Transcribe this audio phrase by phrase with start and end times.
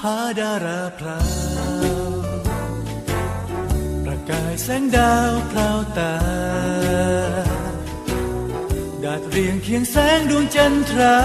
[0.00, 1.20] นนภาดาราพรา
[2.04, 2.20] ว
[4.04, 6.14] ประกายแสงดาวพราวตา
[9.04, 11.18] ดาดเรียงเคียงแสงดวงจันทรา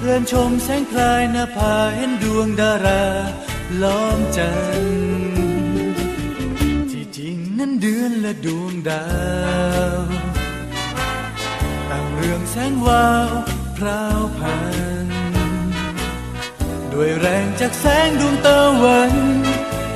[0.00, 3.04] เรือนชมแสงพลายนภาเห็นดวงดารา
[3.82, 4.52] ล้อมจั
[4.82, 4.84] น
[6.90, 9.06] ที่จริงนั้นเดือนและดวงดา
[9.98, 10.02] ว
[11.90, 13.30] ต่างเรืองแสงวาว
[13.76, 14.56] พราวพั
[14.99, 14.99] น
[17.02, 19.12] ด้วยแรงจากแสงดวงตะวัน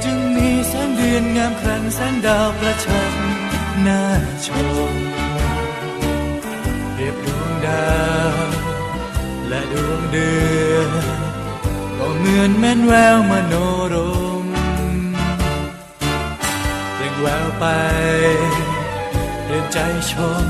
[0.04, 3.12] จึงมีแสงเดือนงามครันแสงดาวประชัน
[3.86, 4.02] น่า
[4.46, 4.48] ช
[4.90, 4.94] ม
[6.94, 7.94] เรียบดวงดา
[8.34, 8.36] ว
[9.48, 10.32] และดวงเดื
[10.72, 10.90] อน
[11.98, 13.54] ก็เหมือนแม่นแววมโน
[13.92, 13.94] ร
[14.42, 14.46] ม
[16.96, 17.64] เร่งแววไป
[19.46, 19.78] เรียนใจ
[20.12, 20.46] ชม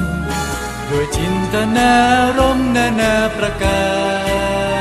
[0.89, 1.93] ด้วยจินตนา
[2.39, 3.83] รมนานาประกา
[4.73, 4.74] ร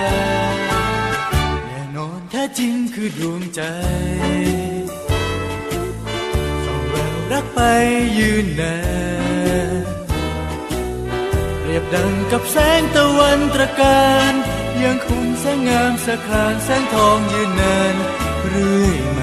[3.05, 3.61] คือดวงใจ
[6.65, 7.59] ส่องแววรักไป
[8.17, 8.77] ยืนนา
[9.83, 9.85] น
[11.59, 14.33] เปรียบดังกับแสงตะวันตระการ
[14.83, 17.95] ยังคงแสงงามสะครานแสงทองยืนนาน
[18.49, 19.19] เรื่อยม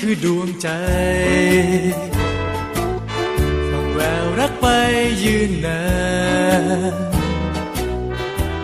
[0.00, 0.68] คือดวงใจ
[3.70, 4.66] ฟังแววรักไป
[5.24, 5.82] ยืนนา
[6.92, 6.94] น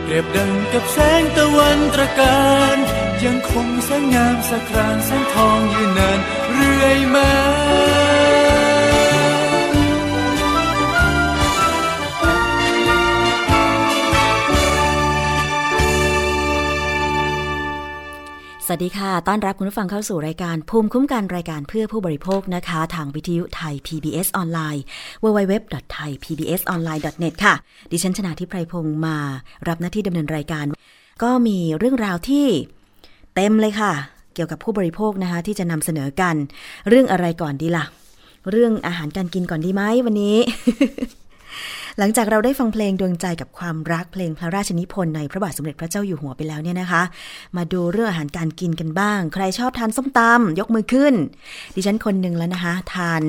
[0.02, 2.76] เปรียบดังกับแสงตะวันตระการ
[3.24, 6.18] ยังคงแสงงามสะครานแสงทองยืนนาน
[6.52, 7.31] เรื่อยมา
[18.66, 24.82] สวัสดีค่ะ ต้อนรับคุณผู้ฟังเข้าสู่รายการภูมิคุ้มกันรายการเพื่อผู้บริโภคนะคะ ทางวิทยุไทย PBS ออนไลน์
[25.22, 27.54] www.thaipbsonline.net ค่ะ
[27.92, 29.16] ดิฉันชนะทิพไพรพงศ์มา
[29.68, 30.64] รับหน้าที่ดำเนินรายการ
[31.22, 32.46] ก็มีเรื่องราวที่
[33.34, 33.92] เต็มเลยค่ะ
[34.34, 36.34] เกี่ยวกับผู้บริโภคนะคะ ที่จะนำเสนอกัน
[36.88, 37.84] เรื่องอะไรก่อนดีล่ะ
[38.50, 40.36] เรื่องอาหารการกินก่อนดีไหมวันนี้
[41.98, 47.02] หลังจากเราได้ฟังเพลงดวงใจกับความรักเพลงพระราชนิพนธ์ในพระบาทสมเด็จพระเจ้าอยู่หัวไปแล้วเนี่ยนะคะ
[47.56, 51.14] มาดูเรื่องอาหารการกินกันบ้าง ใครชอบทานส้มตำยกมือขึ้น
[51.74, 53.22] ดิฉันคนหนึ่งแล้วนะคะ ทาน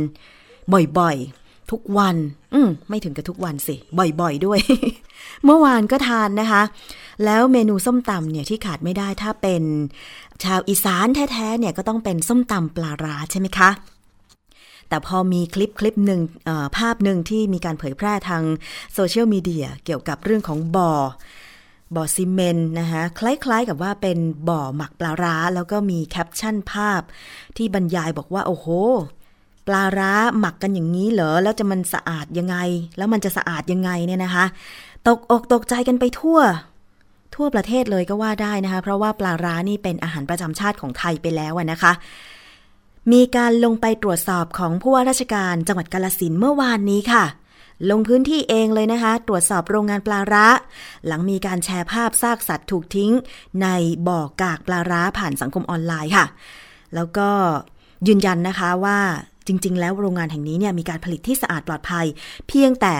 [1.00, 2.16] บ่อยๆ ทุกวัน
[2.54, 3.76] อืมไม่ถึงกับทุกวันสิ
[4.20, 4.60] บ่อยๆด้วย
[5.46, 6.62] เมื่อวานก็ทานนะคะ
[7.26, 9.64] แล้วเมนูส้มตำเนี่ยที่ขาดไม่ได้ถ้าเป็น
[10.44, 13.70] ชาวอีสานแท้ๆเนี่ยก็ต้องเป็นส้มตำปลาร้าใช่ไหมคะ
[14.94, 16.22] แต่พอมีคลิปคลิปหนึ่ง
[16.78, 18.44] ภาพหนึ่งที่มีการเผยแพร่ทาง
[18.94, 20.92] โซเชียลมีเดียเกี่ยวกับเรื่องของบ่อ
[21.96, 24.18] บ่อซีเมนต์นะคะคล้ายๆกับว่าเป็น
[24.50, 27.02] บ่อหมักปลาร้า แล้วก็มีแคปชั่นภาพ
[27.58, 28.68] ที่บรรยายบอกว่า โอ้โห
[29.68, 32.56] ปลาร้าหมักกันอย่างนี้เหรอ แล้วจะมันสะอาดยังไง
[32.98, 34.46] แล้วมันจะสะอาดยังไงเนี่ยนะคะ
[35.08, 36.40] ตกอกตกใจกันไปทั่ว
[37.36, 41.94] ทั่วประเทศเลยก็ว่าได้นะคะ เพราะว่าปลาร้านี่เป็นอาหารประจำชาติของไทยไปแล้วนะคะ
[43.12, 47.26] มีการลงไปตรวจสอบของผู้ว่าราชการจังหวัดกาลสินเมื่อวานนี้ค่ะ
[47.90, 50.48] ลงพื้นที่เองเลยนะคะ ตรวจสอบโรงงานปลาร้า
[51.08, 53.12] หลังมีการแชร์ภาพซากสัตว์ถูกทิ้ง
[53.62, 53.68] ใน
[54.08, 56.26] บ่อกากปลาร้าผ่านสังคมออนไลน์ค่ะ
[56.96, 57.30] แล้วก็
[58.08, 59.00] ยืนยันนะคะว่า
[59.48, 62.06] จริง ๆ แล้วโรงงานแห่งนี้เนี่ยมีการผลิตที่สะอาดปลอดภัย
[62.48, 62.96] เพียงแต่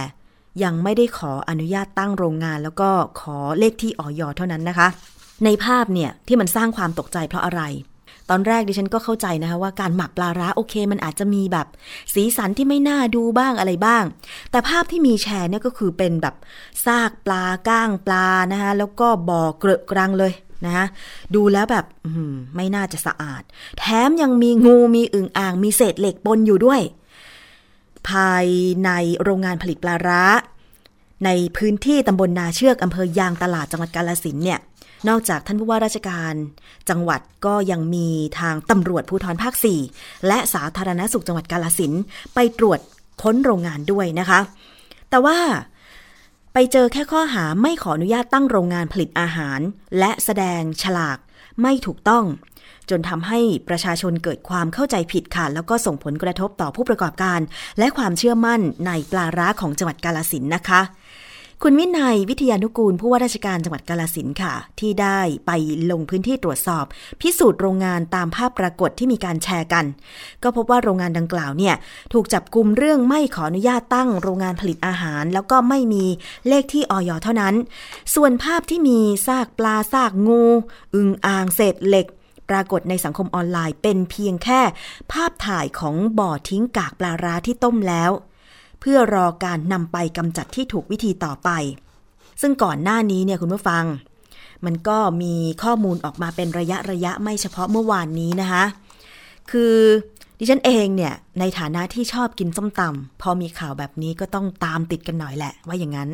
[0.64, 2.90] ยังไม่ได้ขออนุญาตตั้งโรงงาน แล้วก็
[3.20, 4.88] ขอเลขที่ออยเท่านั้นนะคะ
[5.46, 7.62] ในภาพเนี่ยที่มันสร้างความตกใจเพราะอะไร
[8.30, 11.68] ตอนแรกดิฉันก็เข้าใจนะคะว่าการหมักปลาร้าโอเค มันอาจจะมีแบบ
[12.14, 14.04] สีสันที่ไม่น่าดูบ้างอะไรบ้าง
[14.52, 16.36] แต่ภาพที่มีแชร์เนี่ยก็คือเป็นแบบ
[16.86, 20.34] ซากปลาก้างปลานะคะแล้วก็บ่อเกลอะกรังเลย
[20.66, 20.86] นะคะ
[21.36, 21.86] ดูแล้วแบบ
[22.56, 23.42] ไม่น่าจะสะอาด
[23.78, 26.82] แถมยังมีงูมีอึ่งอ่าง มีเศษเหล็กปนอยู่ด้วย
[28.10, 28.46] ภาย
[28.84, 28.90] ใน
[29.22, 30.24] โรงงานผลิตปลาร้า
[31.26, 34.60] ในพื้นที่ตำบลนาเชือกอำเภอยางตลาดจังหวัดกาลสินเนี่ย
[35.10, 36.34] นอกจากท่านผู้ว่าราชการ
[36.90, 38.08] จังหวัดก็ยังมี
[38.40, 39.54] ทางตำรวจภูธรภาค
[39.90, 41.94] 4 และสาธารณสุขจังหวัดกาลสิน
[42.34, 42.80] ไปตรวจ
[43.24, 44.40] ค้นโรงงานด้วยนะคะ
[45.10, 45.38] แต่ว่า
[46.54, 49.60] ไปเจอแค่ข้อหาไม่ขออนุญาตตั้งโรงงานผลิตอาหาร
[50.00, 51.18] และแสดงฉลาก
[51.62, 52.26] ไม่ถูกต้อง
[52.90, 53.40] จนทำให้
[53.70, 57.40] ประชาชนเกิดความเข้าใจผิดค่ะ แล้วก็ส่งผลกระทบต่อผู้ประกอบการ
[57.80, 60.82] และความเชื่อมั่นในปลาร้าของจังหวัดกาลสินนะคะ
[61.66, 65.52] คุณวินัยวิทยานุกูล ผู้ว่าราชการจังหวัดกาลสินค่ะ ที่ได้ไป
[65.92, 66.86] ลงพื้นที่ตรวจสอบ
[67.22, 69.86] พิสูจน์โรงงานตามภาพปรากฏที่มีการแชร์กัน
[70.44, 71.76] ก็พบว่าโรงงานดังกล่าวเนี่ย
[72.14, 76.06] ถูกจับกลุ่มเรื่องไม่ขออนุญาตตั้งโรงงานผลิตอาหาร แล้วก็ไม่มี
[76.48, 77.56] เลขที่ออยเท่านั้น
[78.16, 80.44] ส่วนภาพที่มีซากปลาซากงู
[80.94, 82.08] อึงอ่างเศษเหล็ก
[82.50, 84.62] ปรากฏในสังคมออนไลน์เป็นเพียงแค่
[85.12, 88.12] ภาพถ่ายของบ่อทิ้งกากปลาร้าที่ต้มแล้ว
[88.86, 91.50] เพื่อรอการนำไปกำจัดที่ถูกวิธีต่อไป
[92.42, 93.84] ซึ่งก่อนหน้านี้เนี่ยคุณผู้ฟัง
[94.66, 95.34] มันก็มี
[95.64, 98.64] ข้อมูลออกมาเป็นระยะระยะไม่เฉพาะเมื่อวานนี้นะคะ
[99.52, 99.76] คือ
[100.40, 106.10] ดิฉันเองเนี่ยในฐานะที่ชอบกินส้มตำพอมีข่าวแบบนี้ก็ต้องตามติดกันหน่อยแหละ ว่าอย่างนั้น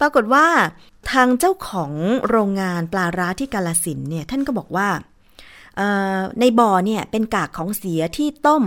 [0.00, 0.46] ปรากฏว่า
[1.12, 1.92] ทางเจ้าของ
[2.28, 4.88] โรงงานปลาร้าที่กาลสินเนี่ยท่านก็บอกว่า
[6.40, 8.62] ในบ่อเนี่ยเป็นกากของเสียที่ต้ม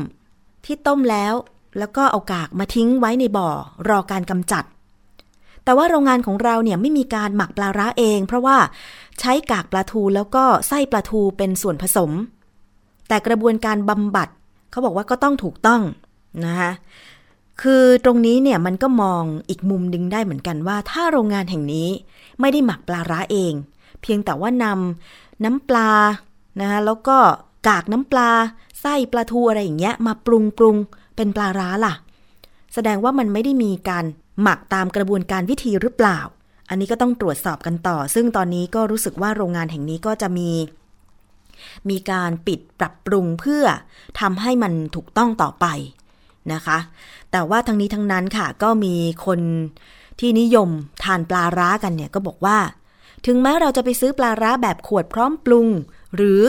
[0.65, 1.33] ที่ต้มแล้ว
[1.79, 3.49] แล้วก็เอากากมาทิ้งไว้ในบ่อ
[3.89, 4.63] รอการกำจัด
[5.63, 8.57] แต่ว่าโรงงานของเราเนี่ยไม่มีการหมักปลาร้าเอง เพราะว่า
[9.19, 12.11] ใช้กากปลาทูแล้วก็ไส้ปลาทูเป็นส่วนผสม
[13.07, 14.29] แต่กระบวนการบำบัด
[14.71, 15.81] เขาบอกว่าก็ต้องถูกต้อง
[16.45, 16.71] นะคะ
[17.61, 21.89] คือตรงนี้เนี่ยมันก็มองอีกมุมดึงได้เหมือนกันว่า ถ้าโรงงานแห่งนี้
[22.39, 23.53] ไม่ได้หมักปลาร้าเอง
[24.01, 25.89] เพียงแต่ว่านำน้ำปลา
[26.59, 27.17] นะคะแล้วก็
[27.67, 28.29] กากน้ำปลา
[28.81, 30.75] ไส้ปลาทูอะไรอย่างเงี้ยมาปรุงปรุง
[31.15, 31.93] เป็นปลาร้าล่ะ
[32.73, 34.05] แสดงว่ามันไม่ได้มีการ
[34.41, 36.19] หมักตามกระบวนการวิธีหรือเปล่า
[36.69, 40.49] อันนี้ก็ต้องตรวจสอบกันต่อ ซึ่งตอนนี้ก็รู้สึกว่าโรงงานแห่งนี้ก็จะมี
[41.89, 43.63] มีการปิดปรับปรุงเพื่อ
[44.19, 45.65] ทำให้มันถูกต้องต่อไป
[46.53, 46.77] นะคะ
[47.31, 48.95] แต่ว่าทั้งนี้ทั้งนั้นค่ะ ก็มี
[49.25, 49.39] คน
[50.19, 50.69] ที่นิยม
[51.03, 52.57] ทานปลาร้ากันเนี่ยก็บอกว่า
[53.25, 55.67] ถึงแม้เราจะไปซื้อปลาร้าแบบขวดพร้อมปรุง
[56.15, 56.41] หรือ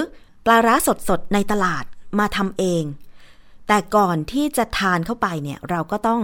[0.44, 0.74] ปลาร้า
[1.08, 1.84] สดๆในตลาด
[2.18, 2.82] มาทำเอง
[3.68, 6.22] แต่ก่อนที่จะทานเข้าไปเนี่ยเราก็ต้อง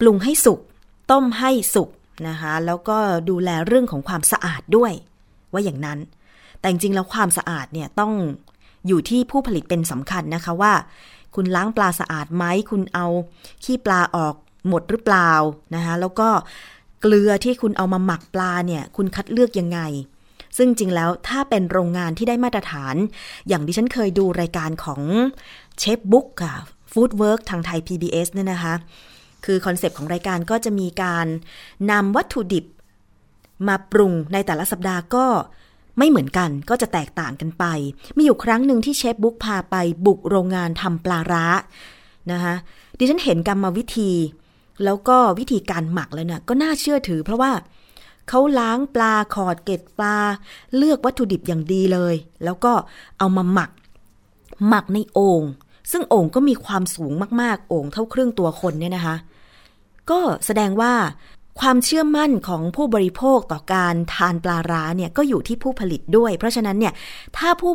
[0.00, 0.60] ปรุงให้สุก
[1.10, 1.90] ต้มให้สุก
[2.28, 2.98] นะคะ แล้วก็
[3.30, 4.92] ดูแลเรื่องของความสะอาดด้วย
[5.52, 5.98] ว่าอย่างนั้น
[6.60, 8.12] แต่จริงๆแล้วความสะอาดเนี่ยต้อง
[8.86, 10.72] อยู่ที่ผู้ผลิตเป็นสำคัญนะคะว่า
[11.34, 13.06] คุณล้างปลาสะอาดไหมคุณเอา
[13.64, 14.34] ขี้ปลาออก
[14.68, 15.32] หมดหรือเปล่า
[15.74, 16.28] นะคะแล้วก็
[17.00, 19.80] เกลือที่คุณเอามาหมักปลาเนี่ย คุณคัดเลือกยังไง
[20.56, 22.94] ซึ่งจริงแล้วถ้าเป็นโรงงานที่ได้มาตรฐาน
[23.48, 25.02] อย่างที่ฉันเคยดูรายการของ
[25.78, 26.54] เชฟบุ๊กค่ะ
[26.92, 28.74] Foodwork ทางไทย PBS เนี่ยนะคะ
[29.44, 31.26] คือ concept ของรายการก็จะมีการ
[31.90, 32.64] นำวัตถุดิบ
[33.68, 35.26] มาปรุงในแต่ละสัปดาห์ก็
[35.98, 37.64] ไม่เหมือนกันก็จะแตกต่างกันไป
[38.16, 41.46] มีอยู่ครั้งหนึ่งที่เชฟบุ๊กพาไปบุกโรงงานทำปลาร้า
[42.32, 42.54] นะคะ
[42.98, 44.12] ดิฉันเห็นกรรมวิธี
[44.84, 47.52] แล้วก็วิธีการหมักแล้วเนะ่ยก็น่าเชื่อถือ เพราะว่า
[48.28, 50.16] เขาล้างปลาขอดเกล็ดปลา
[50.76, 52.72] เลือกวัตถุดิบอย่างดีเลย แล้วก็
[53.18, 53.70] เอามาหมัก
[54.68, 55.42] หมักในโอ่ง
[55.90, 59.16] ซึ่งโอ่งก็มีความสูงมากๆ โอ่งเท่าครึ่งตัวคนเนี่ยนะคะ
[60.10, 60.94] ก็แสดงว่า
[61.60, 66.94] ความเชื่อมั่นของผู้บริโภคต่อการทานปลาร้าเนี่ยก็อยู่ที่ผู้ผลิตด้วย เพราะฉะนั้นเนี่ย
[67.36, 67.72] ถ้าผู้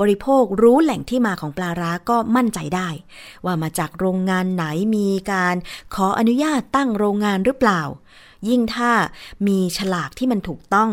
[0.00, 2.88] บริโภครู้แหล่งที่มาของปลาร้าก็มั่นใจได้
[3.44, 4.64] ว่ามาจากโรงงานไหน
[4.96, 5.56] มีการ
[5.94, 7.82] ขออนุญาตตั้งโรงงานหรือเปล่า
[8.48, 8.92] ยิ่งถ้า
[9.46, 10.90] มีฉลากที่มันถูกต้อง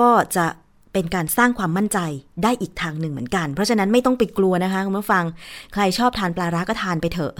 [0.00, 0.46] ก็จะ
[0.92, 1.98] เป็นการสร้างความมั่นใจ
[2.42, 5.24] ได้อีกทางหนึ่งเหมือนกัน เพราะฉะนั้นไม่ต้องไปกลัวนะคะคุณผู้ฟัง
[5.72, 7.32] ใครชอบทานปลาร้าก็ทานไปเถอะ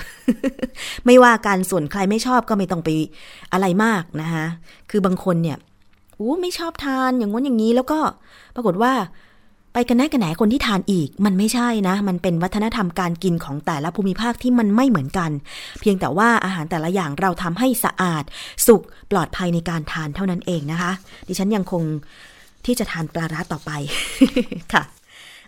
[1.07, 2.89] ไม่ว่าการส่วนใครไม่ชอบก็ไม่ต้องไป
[3.53, 4.45] อะไรมากนะคะ
[4.91, 5.59] คือบางคนเนี่ย
[6.17, 7.99] โอ้ไม่ชอบทานอย่างง้นอย่างนี้แล้วก็
[8.55, 8.93] ปรากฏว่า
[9.75, 15.31] ไปกันแน่กันแหนคนที่ทานอีก มันไม่ใช่นะ มันเป็นวัฒนธรรมการกินของแต่ละภูมิภาคที่มันไม่เหมือนกัน
[15.81, 18.25] เพียงแต่ว่าอาหารแต่ละอย่างเราทำให้สะอาด
[18.67, 20.93] สุกปลอดภัยในการทานเท่านั้นเองนะคะ
[21.29, 21.83] ดิฉันยังคง
[22.67, 23.71] ที่จะทานปลาร้าต่อไป
[24.73, 24.83] ค่ะ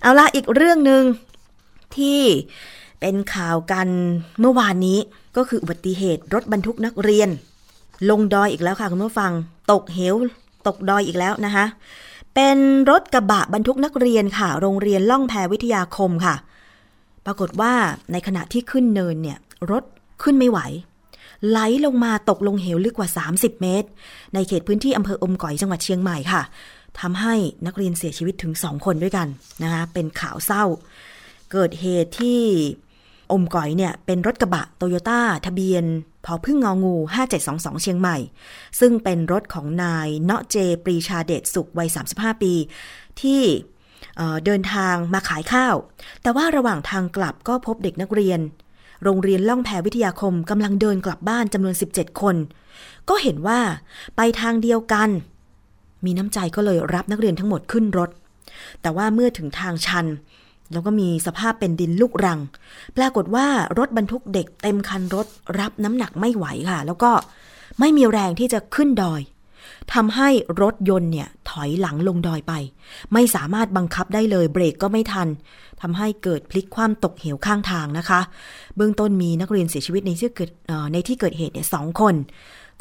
[0.03, 1.03] เอาละอีกเรื่องหนึ่ง
[1.97, 2.21] ที่
[3.01, 3.89] เป็นข่าวกัน
[4.41, 4.99] เมื่อวานนี้
[5.37, 7.29] ก็คืออุบัติเหตุรถบรรทุกนักเรียน
[8.11, 9.33] ลงดอยอีกแล้วค่ะคุณผู้ฟัง
[9.73, 10.15] ตกเหว
[10.67, 11.65] ตกดอยอีกแล้วนะคะ
[12.35, 12.59] เป็น
[12.91, 16.35] รถกระบะบรรทุกนักเรียนค่ะ โรงเรียนล่องแพวิทยาคมค่ะ
[17.27, 17.73] ปรากฏว่า
[18.13, 19.39] ในขณะที่ขึ้นเนินเนี่ย
[19.71, 19.85] รถ
[20.23, 20.59] ขึ้นไม่ไหว
[21.49, 23.89] ไหลลงมาตกลงเหวลึกกว่า 30 เมตร
[24.35, 26.43] ในเขตพื้นที่อำเภออมก๋อยจังหวัดเชียงใหม่ค่ะ
[27.01, 27.35] ทำให้
[27.67, 29.29] นักเรียนเสียชีวิตถึงสองคนด้วยกัน
[29.63, 30.65] นะคะเป็นข่าวเศร้า
[31.53, 32.43] เกิดเหตุที่
[33.33, 35.85] อมก๋อยเนี่ยเป็นรถกระบะโตโยต้าทะเบียน
[36.25, 36.97] พอพึ่งงองู
[37.39, 38.17] 5722 เชียงใหม่
[38.81, 42.53] ซึ่งเป็นรถของนายเนาะเจปรีชาเดชสุขวัย 35 ปี
[43.21, 43.43] ที่
[44.45, 45.77] เดินทางมาขายข้าว
[46.23, 48.41] แต่ว่าระหว่างทางกลับก็พบเด็กนักเรียน
[49.03, 52.37] โรงเรียนล่องแพวิทยาคมกำลังเดินกลับบ้านจำนวน 17 คน
[53.09, 53.61] ก็เห็นว่า
[54.17, 55.09] ไปทางเดียวกัน
[56.07, 58.11] มีน้ำใจก็เลยรับนักเรียนทั้งหมดขึ้นรถ
[58.83, 60.07] แต่ว่าเมื่อถึงทางชัน
[60.73, 62.41] แล้วก็มีสภาพเป็นดินลูกรัง
[62.97, 63.47] ปรากฏว่า
[63.79, 65.27] รถบรรทุกเด็กเต็มคันรถ
[65.61, 67.11] รับน้ำหนักไม่ไหวค่ะ แล้วก็
[67.81, 69.21] ไม่มีแรงที่จะขึ้นดอย
[69.95, 70.29] ทำให้
[70.63, 72.53] รถยนต์เนี่ยถอยหลังลงดอยไป
[73.13, 75.29] ไม่สามารถบังคับได้เลยเบรกก็ไม่ทัน
[75.83, 78.21] ทำให้เกิดพลิกคว่ำตกเหวข้างทางนะคะ
[78.77, 80.51] เบื้องต้นมีนักเรียนเสียชีวิตในที่เกิด
[80.93, 82.15] ในที่เกิดเหตุเนี่ยสองคน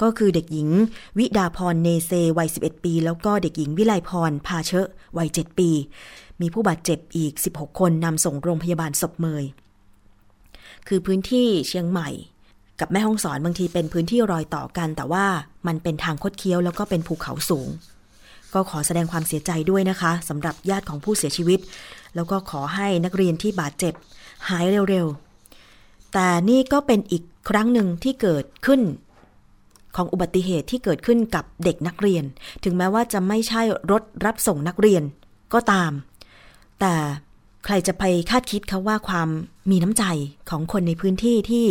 [0.02, 0.70] ก็คือเด็กหญิง
[1.18, 5.70] วิดาพรเนเซวัย 11 ปี แล้วก็เด็กหญิงวิไลพรพาเชะวัย 7 ปี
[6.42, 9.44] มีผู้บาดเจ็บอีก 16 คนนำส่งโรงพยาบาลศพเมย
[10.88, 12.10] คือพื้นที่เชียงใหม่
[12.80, 15.26] กับแม่ห้องสอนบางทีเป็นพื้นที่รอยต่อกัน แต่ว่า
[15.68, 17.68] มันเป็นทางคดเคี้ยวแล้วก็เป็นภูเขาสูง
[18.54, 21.60] ก็ขอแสดงความเสียใจด้วยนะคะสำหรับญาติของผู้เสียชีวิต
[22.16, 23.94] แล้วก็ขอให้นักเรียนที่บาดเจ็บ
[24.50, 28.82] หายเร็วๆแต่นี่ก็เป็นอีกครั้งหนึ่งที่เกิดขึ้น
[29.96, 32.24] ของอุบัติเหตุที่เกิดขึ้นกับเด็กนักเรียน
[32.64, 35.04] ถึงแม้ว่าจะไม่ใช่รถรับส่งนักเรียน
[35.54, 35.92] ก็ตาม
[36.80, 36.94] แต่
[37.66, 39.30] ใครจะไปคาดคิดเขาว่าความ
[39.72, 40.04] มีน้ำใจ
[40.50, 41.68] ของคนในพื้นที่ที่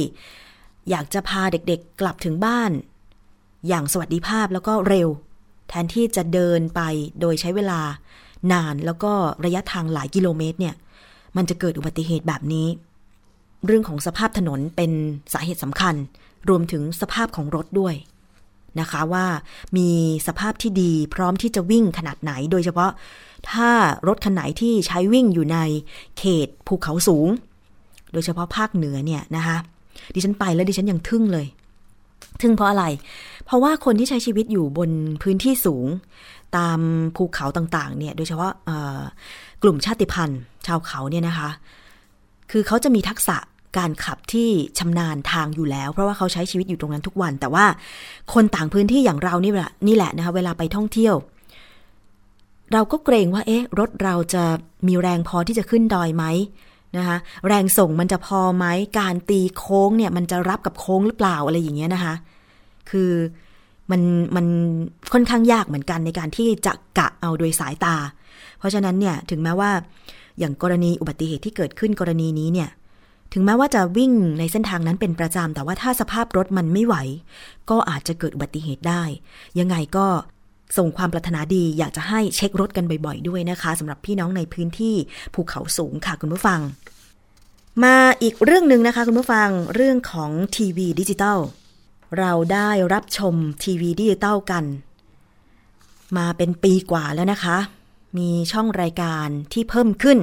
[0.91, 2.71] อยากจะพาเด็กๆกลับถึงบ้าน
[3.69, 5.09] อย่างสวัสดิภาพแล้วก็เร็ว
[5.69, 6.81] แทนที่จะเดินไป
[7.21, 7.81] โดยใช้เวลา
[8.53, 9.13] นานแล้วก็
[9.45, 10.75] ระยะทางหลายกิโลเมตรเนี่ย
[11.37, 12.69] มันจะเกิดอุบัติเหตุแบบนี้
[13.67, 14.93] เรื่องของสภาพถนนเป็น
[15.33, 15.95] สาเหตุสำคัญ
[16.49, 17.95] รวมถึงสภาพของรถด้วย
[18.81, 19.27] นะคะว่า
[19.77, 19.89] มี
[20.27, 22.91] สภาพที่ดีพร้อมที่จะวิ่งขนาดไหน โดยเฉพาะ
[23.51, 23.71] ถ้า
[24.09, 25.59] รถคันไหนที่ใช้วิ่งอยู่ใน
[26.19, 27.29] เขตภูเขาสูง
[28.13, 29.57] โดยเฉพาะภาคเหนือเนี่ยนะคะ
[30.15, 31.47] ดิฉันไปแล้วดิฉันยังทึ่งเลย
[32.41, 32.85] ทึ่งเพราะอะไร
[33.45, 34.91] เพราะว่าคนที่ใช้ชีวิตอยู่บน
[35.23, 35.87] พื้นที่สูง
[36.57, 36.79] ตาม
[37.17, 38.53] ภูเขาต่างๆ เนี่ย โดยเฉพาะ
[39.63, 41.51] กลุ่มชาติพันธุ์ ชาวเขาเนี่ยนะคะ
[42.51, 43.37] คือเขาจะมีทักษะ
[43.79, 44.49] การขับที่
[44.79, 47.65] ชำนาญทางอยู่แล้ว เพราะว่าเขาใช้ชีวิตอยู่ตรงนั้นทุกวัน แต่ว่า
[48.35, 51.15] คนต่างพื้นที่อย่างเรานี่แหละนี่แหละนะคะเวลาไปท่องเที่ยว
[52.73, 54.45] เราก็เกรงว่าเอ๊ะรถเราจะ
[54.87, 56.25] มีแรงพอที่จะขึ้นดอยไหม
[56.97, 58.67] นะคะแรงส่งมันจะพอไหม
[58.99, 62.15] การตีโค้งเนี่ยมันจะรับกับโค้งหรือเปล่าอะไรอย่างเงี้ยนะคะ
[62.91, 63.11] คือ
[63.91, 64.03] มัน
[64.37, 64.47] มัน
[65.13, 67.97] ค่อนข้างยากเหมือนกันในการที่จะกะเอาโดยสายตา
[68.59, 69.71] เพราะฉะนั้นเนี่ยถึงแม้ว่า
[70.39, 72.69] อย่างกรณีอุบัติเหตุที่เกิดขึ้นกรณีนี้เนี่ย
[73.33, 76.95] ถึงแม้ว่าจะวิ่งในเส้นทางนั้นเป็นประจำแต่ว่าถ้าสภาพรถมันไม่ไหว
[77.71, 79.03] ก็อาจจะเกิดอุบัติเหตุได้
[79.59, 80.07] ยังไงก็
[80.77, 84.95] ส่งความปรารถนาดีอยากจะให้เช็ครถกันบ่อยๆด้วยนะคะสำหรับพี่น้องในพื้นที่
[85.35, 86.61] ภูเขาสูงค่ะคุณผู้ฟัง
[87.85, 91.39] มาอีกเรื่องหนึ่งนะคะคุณผู้ฟังเรื่องของทีวีดิจิตอล
[92.19, 93.35] เราได้รับชม
[93.65, 94.65] ทีวีดิจิตอลกัน
[96.17, 97.59] มาเป็นปีกว่าแล้วนะคะ
[98.19, 100.19] มีช่องรายการที่เพิ่มขึ้น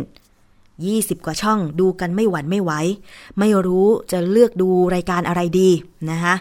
[0.87, 2.71] 20 กว่าช่องดูกันไม่หวาดไม่ไหว
[3.39, 5.69] ไม่รู้จะเลือกดูรายการอะไรดี
[6.11, 6.35] นะคะ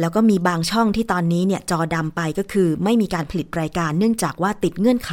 [0.00, 5.12] แล้วก็มีบางช่องที่ตอนนี้เนี่ยจอดำไปก็คือไม่มีการผลิตรายการเนื่องจากว่าติดเงื่อนไข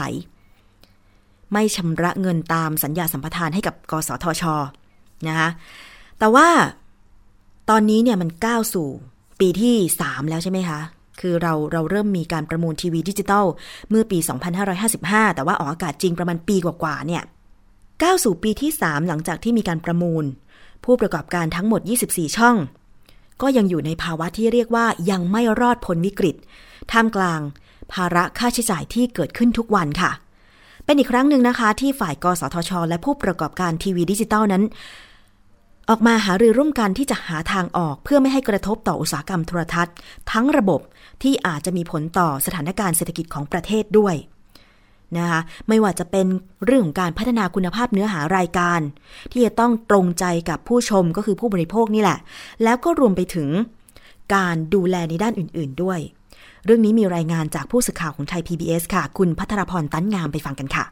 [1.53, 4.43] ไม่ชำระเงินตามสัญญาสัมปทานให้กับกสทช
[5.27, 5.49] นะคะ
[6.19, 6.47] แต่ว่า
[7.69, 8.87] ตอนนี้เนี่ยมันก้าวสู่
[9.39, 10.79] ปีที่ 3 แล้วใช่ไหมคะ
[11.19, 13.45] คือเราเราเริ่มมีการประมูลทีวีดิจิตอล
[13.89, 14.17] เมื่อปี
[14.77, 17.23] 2555 แต่ว่าออกอากาศจริงประมาณปีกว่าๆเนี่ย
[18.03, 20.23] ก้าวสู่ปีที่ 3 หลังจากที่มีการประมูล
[20.83, 22.55] ผู้ประกอบการทั้งหมด 24 ช่อง
[23.41, 26.35] ก็ยังอยู่ในภาวะที่เรียกว่ายังไม่รอดพ้นวิกฤต
[26.91, 27.41] ท่ามกลาง
[27.93, 30.11] ภาระค่าใช้จ่ายที่เกิดขึ้นทุกวันค่ะ
[30.85, 34.63] เป็นอีกครั้งหนึ่งนะคะ ที่ฝ่ายกสทช และผู้ประกอบการทีวีดิจิตอลนั้น
[35.89, 39.95] ออกมาหารือร่วมกันที่จะหาทางออกเพื่อไม่ให้กระทบต่ออุตสาหกรรมโทรทัศน์
[40.31, 40.81] ทั้งระบบ
[41.23, 44.15] ที่อาจจะมีผลต่อสถานการณ์เศรษฐกิจของประเทศด้วย
[45.17, 46.27] นะคะไม่ว่าจะเป็น
[46.65, 48.79] เรื่องของการพัฒนาคุณภาพเนื้อหารายการ
[49.31, 52.19] ที่จะต้องตรงใจกับผู้ชมก็คือผู้บริโภคนี่แหละ
[52.63, 53.49] แล้วก็รวมไปถึง
[54.35, 55.99] การดูแลในด้านอื่น ๆด้วย
[56.65, 60.85] เรื่องนี้มีรายงานจากผู้สื่อข่าวของไทย PBS ค่ะ คุณพัทรพรตั้นงามไปฟังกันค่ะ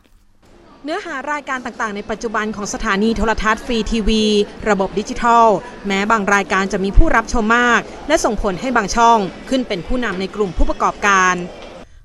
[0.83, 4.23] เนื้อหารายการต่างๆ ในปัจจุบันของสถานีโทรทัศน์ฟรีทีวี
[4.69, 5.45] ระบบดิจิทัล
[5.87, 9.19] แม้บางรายการจะมีผู้รับชมมาก และส่งผลให้บางช่อง
[9.49, 11.35] ขึ้นเป็นผู้นำในกลุ่มผู้ประกอบการ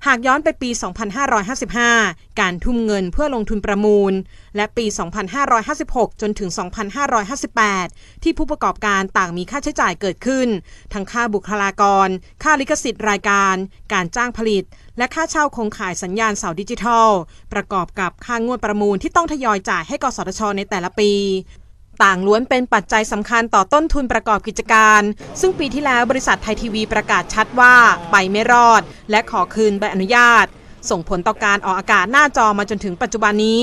[0.06, 0.70] หากย้อนไปปี
[1.34, 4.12] 2555 การทุ่มเงินเพื่อลงทุนประมูล
[4.56, 4.86] และปี
[5.52, 6.50] 2556 จนถึง
[7.56, 10.48] 2558 ที่ผู้ประกอบการต่างมีค่าใช้จ่ายเกิดขึ้น
[10.92, 12.08] ทั้งค่าบุคลากร
[12.42, 13.54] ค่าลิขสิทธิ์รายการ
[13.92, 14.64] การจ้างผลิต
[14.98, 17.08] และค่าเช่าคงขายสัญญาณเสาดิจิทัล
[17.52, 21.10] ประกอบกับค่างวดประมูลที่ต้องทยอยจ่ายให้กสทชในแต่ละปี
[22.02, 25.02] ต่างล้วนเป็นปัจจัยสำคัญต่อต้นทุนประกอบกิจการ
[25.40, 27.74] ซึ่งปีที่แล้วบริษัทไทยทีวีประกาศชัดว่า
[28.10, 30.46] ไปไม่รอด และขอคืนใบอนุญาต
[30.90, 33.60] ส่งผลต่อการออกอากาศหน้าจอมาจนถึงปัจจุบันนี้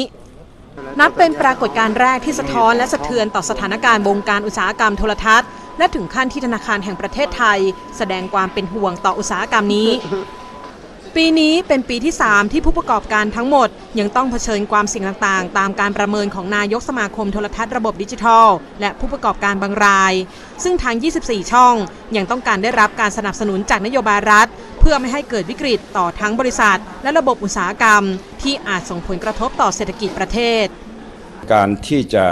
[1.00, 7.60] นับเป็นปรากฏการณ์แรกที่สะท้อนและสะเทือนต่อสถานการณ์วงการอุตสาหกรรมโทรทัศน์ และถึงขั้นที่ธนาคารแห่งประเทศไทย
[7.98, 9.90] แสดงความเป็นห่วงต่ออุตสาหกรรมนี้
[11.16, 18.48] ปีนี้เป็นปีที่ 3 ที่ผู้ประกอบการทั้งหมด ยังต้องเผชิญความเสี่ยงต่างๆ ตามการประเมินของนายกสมาคมโทรทัศน์ระบบดิจิทัล
[18.82, 20.14] และผู้ประกอบการบางราย
[20.64, 21.76] ซึ่งทาง 24 ช่อง
[22.16, 24.48] ยังต้องการได้รับการสนับสนุนจากนโยบายรัฐ
[24.80, 28.04] เพื่อไม่ให้เกิดวิกฤตต่อทั้งบริษัท และระบบอุตสาหกรรม
[28.42, 30.66] ที่อาจส่งผลกระทบต่อเศรษฐกิจประเทศ
[31.54, 32.26] การที่จะ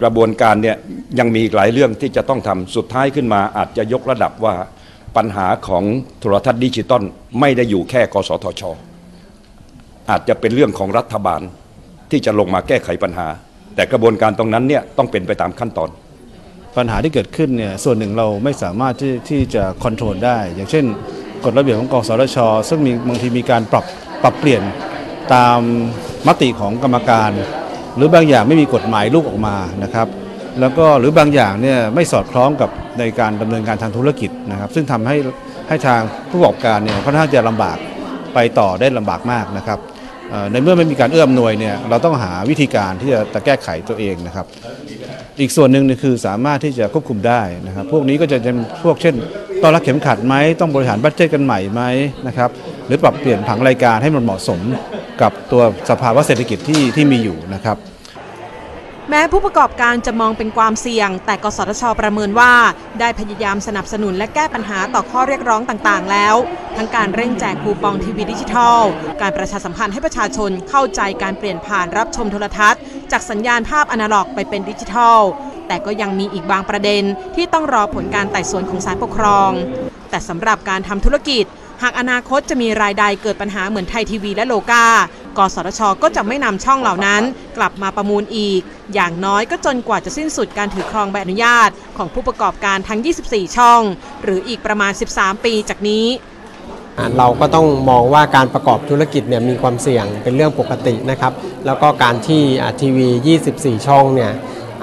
[0.00, 0.76] กระบวนการเนี่ย
[1.18, 4.54] ยังมีหลายเรื่องที่จะต้องทำสุดท้ายขึ้นมาอาจจะยกระดับว่า
[5.16, 5.84] ปัญหาของ
[6.18, 7.02] โทรทัศน์ดิจิตอล
[7.40, 8.62] ไม่ได้อยู่แค่กสทช
[10.10, 11.40] อาจจะเป็นเรื่องของรัฐบาล
[12.10, 13.26] ที่จะลงมาแก้ไขปัญหา
[13.74, 15.90] แต่กระบวนการตรงนั้นเนี่ยต้องเป็นไปตามขั้นตอน
[16.76, 20.84] ปัญหาที่เกิดขึ้นเนี่ยส่วนหนึ่งเราไม่สามารถที่ที่จะคอนโทรลได้ อย่างเช่น
[21.44, 22.38] กฎระเบียบของกสทช
[22.68, 23.84] ซึ่งมีบางทีมีการปรับ
[24.22, 24.62] ปรับเปลี่ยน
[25.34, 25.58] ตาม
[26.26, 27.30] มติของกรรมการ
[27.96, 30.06] หรือบางอย่างไม่มีกฎหมายลูกออกมานะครับ
[30.60, 35.16] แล้วก็หรือบางอย่างเนี่ยไม่สอดคล้องกับในการดำเนินการทางธุรกิจนะครับ ซึ่งทำให้
[35.68, 36.00] ให้ทาง
[36.30, 37.76] ผู้ประกอบการเนี่ยค่อนข้างจะลำบาก
[38.34, 39.78] ไปต่อได้ลำบากมากนะครับ
[40.52, 44.46] ในเมื่อไม่มีการเอื้อมหน่วยเนี่ยเราต้องหาวิธีการที่จะจะแก้ไขตัวเองนะครับ
[45.40, 49.14] อีกส่วนหนึ่งคือสามารถที่จะควบคุมได้นะครับ พวกนี้ก็จะเป็นพวกเช่น
[49.62, 51.82] ต้องรักเข็มขัดไหมต้องบริหารบัตเจตกันใหม่ไหม
[52.26, 52.50] นะครับ
[52.86, 54.60] หรือปรับเปลี่ยนผังรายการให้มันเหมาะสม
[55.22, 57.76] กับตัวสภาวะเศรษฐกิจที่ที่มีอยู่นะครับ
[59.12, 62.52] แม้ผู้ประกอบการจะมองเป็นความเสี่ยง แต่กสทช ประเมินว่า
[63.00, 66.34] ได้พยายามสนับสนุนและแก้ปัญหาต่อข้อเรียกร้องต่างๆ แล้ว
[66.76, 68.80] ทั้งการเร่งแจกคูปองทีวีดิจิทัล
[69.20, 72.80] การประชาสัมพันธ์ให้ประชาชนเข้าใจการเปลี่ยนผ่านรับชมโทรทัศน์
[73.12, 75.20] จากสัญญาณภาพอนาล็อกไปเป็นดิจิทัล
[75.68, 77.02] แต่ก็ยังมีอีกบางประเด็น
[77.36, 79.50] ที่ต้องรอผลการไต่สวนของศาลปกครอง
[80.10, 81.44] แต่สำหรับการทำธุรกิจ
[81.82, 84.86] หากอนาคตจะมีรายใดเกิดปัญหาเหมือนไทยทีวีและโลกา
[85.38, 87.22] กสทช ก็จะไม่นำช่องเหล่านั้น
[87.58, 88.60] กลับมาประมูลอีก
[88.94, 93.82] อย่างน้อยก็จนกว่าจะสิ้นสุดการถือครองใบอนุญาต ของผู้ประกอบการทั้ง 24 ช่อง
[94.24, 96.06] หรืออีกประมาณ 13 ปีจากนี้
[97.18, 101.32] เราก็ต้องมองว่าการประกอบธุรกิจเนี่ยมีความเสี่ยงเป็นเรื่องปกตินะครับ
[101.66, 102.42] แล้วก็การที่
[102.80, 103.08] ทีวี
[103.46, 104.30] 24 ช่องเนี่ย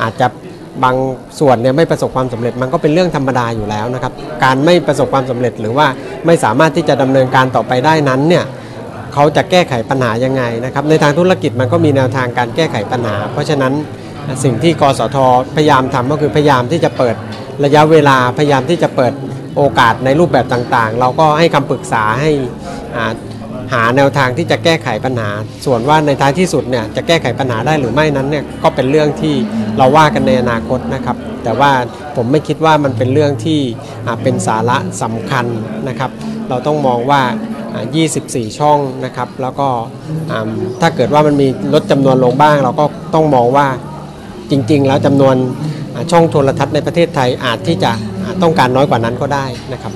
[0.02, 0.28] อาจจะ
[0.84, 0.96] บาง
[1.40, 5.88] ส่วนเนี่ยไม่ประสบความสำเร็จมันก็เป็นเรื่องธรรมดาอยู่แล้วนะครับ การไม่ประสบความสำเร็จหรือว่า
[6.26, 8.46] ไม่สามารถที่จะดำเนินการต่อไปได้นั้นเนี่ย
[9.14, 13.74] เขาจะแก้ไขปัญหายังไงนะครับในทางธุรกิจมันก็มีแนวทางการแก้ไขปัญหา เพราะฉะนั้น
[14.44, 15.18] สิ่งที่กสท
[15.56, 17.16] พยายามทำก็คือพยายามที่จะเปิด
[17.66, 19.14] ระยะเวลาพยายามที่จะเปิด
[19.56, 22.32] โอกาสในรูปแบบต่างๆ เราก็ให้คำปรึกษาให้
[23.74, 25.30] หาแนวทางที่จะแก้ไขปัญหา
[25.66, 29.36] ส่วนว่าในท้ายที่สุดเนี่ยจะแก้ไขปัญหาได้หรือไม่นั้นเนี่ยก็เป็นเรื่องที่
[29.78, 31.72] เราว่ากันในอนาคตนะครับ แต่ว่า
[32.16, 33.60] ผมไม่คิดว่ามันเป็นเรื่องที่
[34.24, 35.46] เป็นสาระสำคัญ
[35.90, 36.12] นะครับ
[36.50, 37.22] เราต้องมองว่า
[37.86, 39.68] 24 ช่องนะครับ แล้วก็
[40.82, 43.68] ถ้าเกิดว่ามันมีลดจำนวนลงบ้าง เราก็ต้องมองว่า
[44.52, 45.36] จริง ๆ แล้วจำนวน
[46.12, 47.92] ช่องโทรทัศน์ในประเทศไทยอาจที่จะ
[48.42, 49.94] ต้องการน้อยกว่านั้นก็ได้นะครับ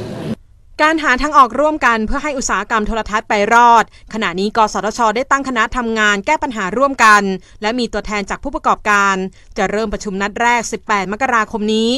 [0.82, 7.22] การหาทางออกร่วมกันเพื่อให้อุตสาหกรรมโทรทัศน์ไปรอด ขณะนี้กสทช ได้ตั้งคณะทำงานแก้ปัญหาร่วมกัน
[7.62, 9.15] และมีตัวแทนจากผู้ประกอบการ
[9.58, 11.89] จะเริ่มประชุมนัดแรก 18 มกราคมนี้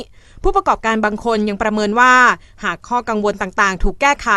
[0.44, 2.16] ผู้ประกอบการบางคนยังประเมินว่า
[2.64, 4.30] หากข้อกังวลต่างๆ ถูกแก้ไข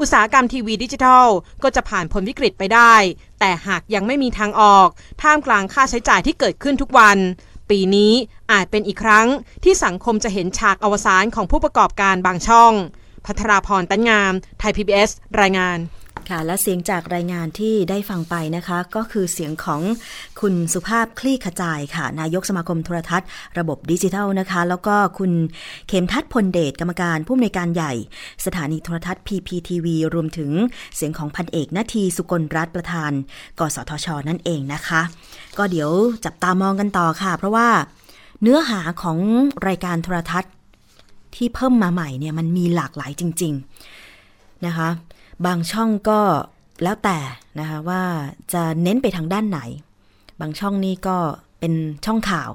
[0.00, 1.26] อุตสาหกรรมทีวีดิจิทัล
[1.62, 2.94] ก็จะผ่านพ้นวิกฤตไปได้
[3.40, 4.88] แต่หากยังไม่มีทางออก
[5.22, 7.18] ท่ามกลางค่าใช้จ่ายที่เกิดขึ้นทุกวัน
[7.70, 8.12] ปีนี้
[8.52, 9.26] อาจเป็นอีกครั้ง
[9.64, 12.72] ที่สังคมจะเห็นฉากอวสานของผู้ประกอบการบางช่อง
[13.26, 15.78] พัทราพรตั้นงาม ไทย PBS รายงาน
[16.30, 19.80] ค่ะ และเสียงจากรายงานที่ได้ฟังไปนะคะ ก็คือเสียงของ
[20.40, 25.32] คุณสุภาพคลี่ขจายค่ะ นายกสมาคมโทรทัศน์ ระบบดิจิทัลนะคะ แล้วก็คุณ
[25.88, 27.92] เขมทัศน์พลเดชกรรมการผู้อำนวยการใหญ่
[28.44, 30.50] สถานีโทรทัศน์ PPTV รวมถึง
[30.96, 33.12] เสียงของพันเอกนาทีสุกลรัฐประธาน
[33.58, 35.02] กสทช นั่นเองนะคะ
[35.58, 35.90] ก็เดี๋ยว
[36.24, 37.68] จับตามองกันต่อค่ะ เพราะว่า
[38.42, 39.18] เนื้อหาของ
[39.68, 40.52] รายการโทรทัศน์
[41.36, 43.52] ที่เพิ่มมาใหม่เนี่ยมันมีหลากหลายจริง
[44.08, 44.88] ๆ นะคะ
[45.46, 46.20] บางช่องก็
[46.82, 47.18] แล้วแต่
[47.60, 48.02] นะคะว่า
[48.52, 49.60] จะเน้นไปทางด้านไหน
[50.40, 51.16] บางช่องนี่ก็
[51.60, 51.72] เป็น
[52.06, 52.50] ช่องข่าว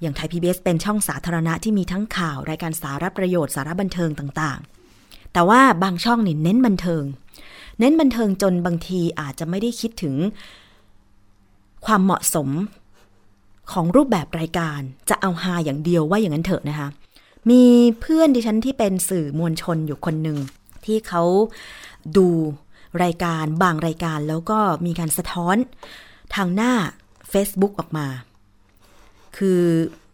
[0.00, 7.04] อย่างไทยพีบีเป็นช่องสาธารณะที่มีทั้งข่าว รายการสาระประโยชน์สาระบันเทิงต่างๆ แต่ว่าบางช่องนี่เน้นบันเทิง
[7.80, 10.14] เน้นบันเทิงจนบางทีอาจจะไม่ได้คิดถึง
[11.86, 12.48] ความเหมาะสม
[13.72, 16.88] ของรูปแบบรายการจะเอาฮาอย่างเดียวว่าอย่างนั้นเถอะนะคะ
[17.50, 17.64] มี
[18.00, 20.38] เพื่อนดิฉันที่เป็นสื่อมวลชนอยู่คนหนึ่ง
[20.84, 21.22] ที่เขา
[22.16, 22.28] ดู
[23.04, 25.56] รายการบางรายการแล้วก็มีการสะท้อน
[26.34, 26.72] ทางหน้า
[27.32, 28.06] Facebook ออกมา
[29.36, 29.60] คือ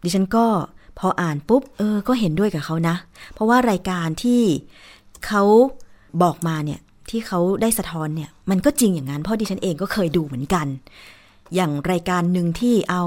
[0.03, 0.45] ดิฉันก็
[0.99, 2.95] พออ่านปุ๊บ เออ ก็เห็นด้วยกับเขานะ
[3.33, 4.41] เพราะว่ารายการที่
[5.27, 5.43] เขา
[6.23, 10.67] บอกมาเนี่ย ที่เขาได้สะท้อนเนี่ย มันก็จริงอย่างนั้น เพราะดิฉันเองก็เคยดูเหมือนกัน
[11.55, 13.03] อย่างรายการหนึ่งที่เอา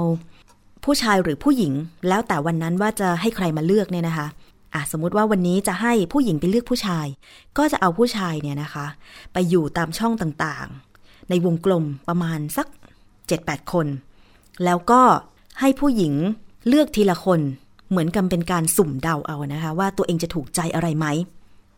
[0.83, 1.73] ผู้ชายหรือผู้หญิง
[2.07, 4.27] แล้วแต่วันนั้นว่าจะให้ใครมาเลือกเนี่ยนะคะ
[4.73, 7.07] อะสมมติว่าวันนี้จะให้ผู้หญิงไปเลือกผู้ชาย
[7.57, 8.85] ก็จะเอาผู้ชายเนี่ยนะคะ
[9.33, 12.67] ไปอยู่ตามช่องต่างๆ ในวงกลมประมาณสัก
[13.19, 13.87] 7-8 คน
[14.65, 15.01] แล้วก็
[15.59, 16.13] ให้ผู้หญิง
[16.67, 17.41] เลือกทีละคน
[17.89, 21.05] เหมือนกับเป็นการสุ่มเดาเอานะคะ ว่าตัวเองจะถูกใจอะไรไหม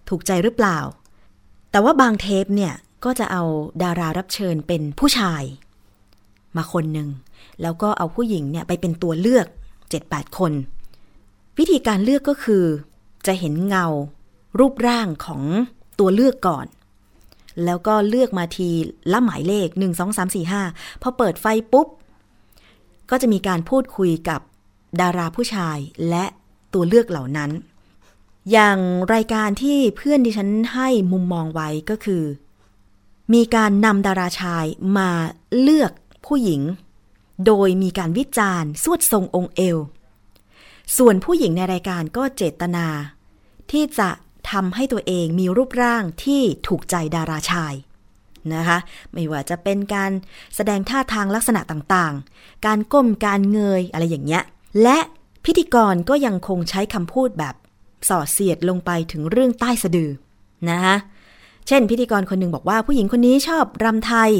[0.09, 0.79] ถูกใจหรือเปล่า
[1.71, 2.73] แต่ว่าบางเทปเนี่ย
[3.05, 3.43] ก็จะเอา
[3.83, 5.43] ดารารับเชิญเป็นผู้ชาย
[6.55, 7.09] มาคนหนึ่ง
[7.61, 9.47] แล้วก็เอาผู้หญิงเนี่ยไปเป็นตัวเลือก
[9.91, 10.51] 7-8 คน
[11.57, 12.65] วิธีการเลือกก็คือ
[13.25, 13.85] จะเห็นเงา
[14.59, 15.43] รูปร่างของ
[15.99, 16.65] ตัวเลือกก่อน
[17.65, 18.69] แล้วก็เลือกมาที
[19.11, 21.87] ละหมายเลข 1 2 3 4 5 พอเปิดไฟปุ๊บ
[23.09, 24.41] ก็จะมีการพูดคุยกับ
[25.01, 25.77] ดาราผู้ชาย
[26.09, 26.25] และ
[26.73, 27.51] ตัวเลือกเหล่านั้น
[28.51, 28.77] อย่าง
[29.13, 32.23] รายการที่เพื่อนดิฉันให้มุมมองไว้ก็คือ
[33.33, 34.65] มีการนำดาราชาย
[34.97, 35.09] มา
[35.61, 35.91] เลือก
[36.25, 36.61] ผู้หญิง
[37.45, 39.77] โดยมีการวิจารณ์สวดทรงองค์เอว
[40.97, 42.87] ส่วนผู้หญิงในรายการก็เจตนา
[43.71, 44.09] ที่จะ
[44.51, 47.73] ทำให้ตัวเองมีรูปร่างที่ถูกใจดาราชาย
[48.53, 48.77] นะคะ
[49.13, 50.11] ไม่ว่าจะเป็นการ
[50.55, 54.43] แสดงท่าทางลักษณะต่างๆ การก้มการเงยอะไรอย่างเงี้ย
[54.83, 54.97] และ
[55.45, 57.55] พิธีกรก็ยังคงใช้คำพูดแบบ
[58.09, 60.11] สอดเสียดลงไปถึงเรื่องใต้สะดือ
[60.69, 60.95] นะคะ
[61.67, 64.31] เช่น พิธีกรคนหนึ่งบอกว่าผู้หญิงคนนี้ชอบรำไทย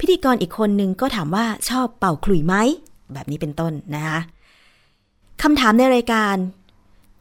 [0.00, 2.54] พิธีกรอีกคนหนึ่งก็ถามว่าชอบเป่าขลุ่ยไหม
[3.12, 4.18] แบบนี้เป็นต้นนะคะ
[5.42, 6.36] คำถามในรายการ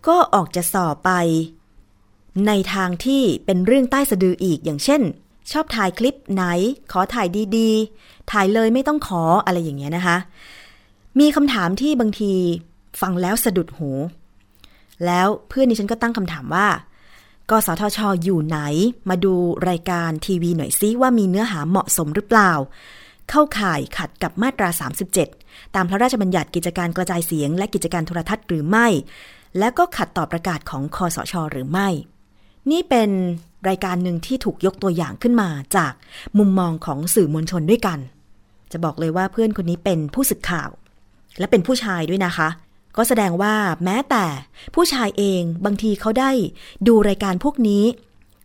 [0.07, 1.11] ก็ออกจะสอบไป
[2.47, 5.01] ในทางที่เป็นเรื่องใต้สะดืออีกอย่างเช่น
[5.51, 6.43] ชอบถ่ายคลิปไหน
[6.91, 10.17] ขอถ่ายดีๆ ถ่ายเลยไม่ต้องขออะไรอย่างเงี้ยนะคะ
[11.19, 12.33] มีคำถามที่บางที
[13.01, 13.89] ฟังแล้วสะดุดหู
[15.05, 16.67] แล้วเพื่อนดิฉันก็ตั้งคำถามว่า
[17.49, 18.59] กสทชอยู่ไหน
[19.09, 19.33] มาดู
[19.69, 22.51] รายการทีวีหน่อยซิว่ามีเนื้อหาเหมาะสมหรือเปล่า
[23.29, 24.69] เข้าข่ายขัดกับมาตรา
[25.21, 28.87] 37 ตามพระราชบัญญัติกิจการกระจายเสียง และกิจการโทรทัศน์หรือไม่
[29.59, 31.87] และก็ขัดต่อประกาศของคอสชหรือไม่
[32.71, 33.09] นี่เป็น
[33.69, 35.93] รายการหนึ่งที่ถูกยกตัวอย่างขึ้นมาจาก
[36.37, 37.99] มุมมองของสื่อมวลชนด้วยกัน
[38.71, 40.69] จะบอกเลยว่าเพื่อนคนนี้เป็นผู้สึกข่าว
[41.39, 42.49] และเป็นผู้ชายด้วยนะคะ
[42.97, 44.25] ก็แสดงว่าแม้แต่
[44.75, 46.31] ผู้ชายเองบางทีเขาได้
[46.87, 47.83] ดูรายการพวกนี้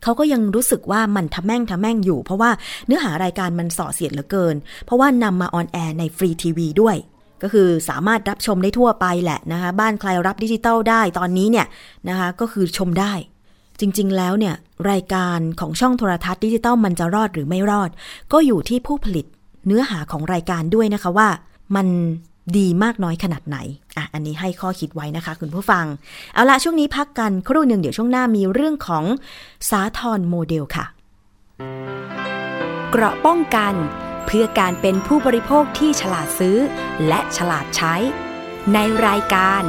[0.03, 2.51] เขาก็ยังรู้สึกว่ามันทะแม่งทะแม่งอยู่ เพราะว่า
[2.87, 6.97] เนื้อหารายการมันส่อเสียดเหลือเกิน เพราะว่านำมา on air ในฟรีทีวีด้วย
[7.43, 11.67] ก็คือสามารถรับชมได้ทั่วไปแหละนะคะ บ้านใครรับดิจิตอลได้ตอนนี้เนี่ย
[12.09, 13.13] นะคะก็คือชมได้
[13.81, 14.55] จริง ๆ แล้วเนี่ย
[14.91, 17.91] รายการของช่องโทรทัศน์ดิจิตอลมันจะรอดหรือไม่รอด
[18.33, 19.27] ก็อยู่ที่ผู้ผลิต
[19.67, 21.29] เนื้อหาของรายการด้วยนะคะว่า
[21.77, 21.87] มัน
[22.57, 23.59] ดีมากน้อยขนาดไหน
[23.97, 25.85] อะ อันนี้ให้ข้อคิดไว้นะคะคุณผู้ฟัง
[26.35, 29.05] เอาละช่วงนี้พักกันครู่หนึ่งเดี๋ยวช่วงหน้ามีเรื่องของ
[29.71, 30.85] สาทรโมเดลค่ะ
[32.91, 33.75] เกราะป้องกัน
[34.27, 36.57] เพื่อการเป็นผู้บริโภคที่ฉลาดซื้อ
[37.09, 37.95] และฉลาดใช้
[38.75, 39.63] ในรายการ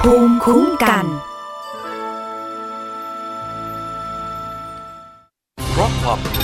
[0.00, 1.04] ภูมิคุ้มกัน
[5.72, 6.43] เพราะความรู้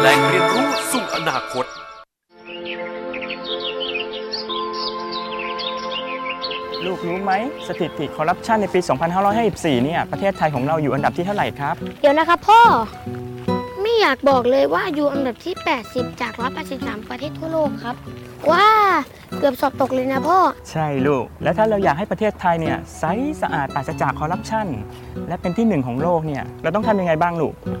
[0.00, 1.66] แหล่งเรียนรู้สู่อนาคต
[6.84, 7.32] ลูกรู้ไหม
[7.68, 8.80] สถิติคอร์รัปชันในปี
[9.32, 12.60] 2554 เนี่ย ประเทศไทยของเราอยู่อันดับที่เท่าไหร่ครับ เดี๋ยวนะครับพ่อ
[13.82, 15.54] ไม่อยากบอกเลยว่าอยู่อันดับที่
[15.88, 16.32] 80 จาก
[16.70, 17.94] 183 ประเทศทั่วโลกครับ
[18.50, 18.68] ว้า
[19.38, 20.38] เกือบสอบตกเลยนะพ่อ
[20.70, 23.04] ใช่ลูก แล้วถ้าเราอยากให้ประเทศไทยเนี่ยใส
[23.42, 24.66] สะอาดปราศจากคอร์รัปชัน
[25.28, 27.80] และเป็นที่หนึ่งของโลกเนี่ย เราต้องทำยังไงบ้างลูกอืม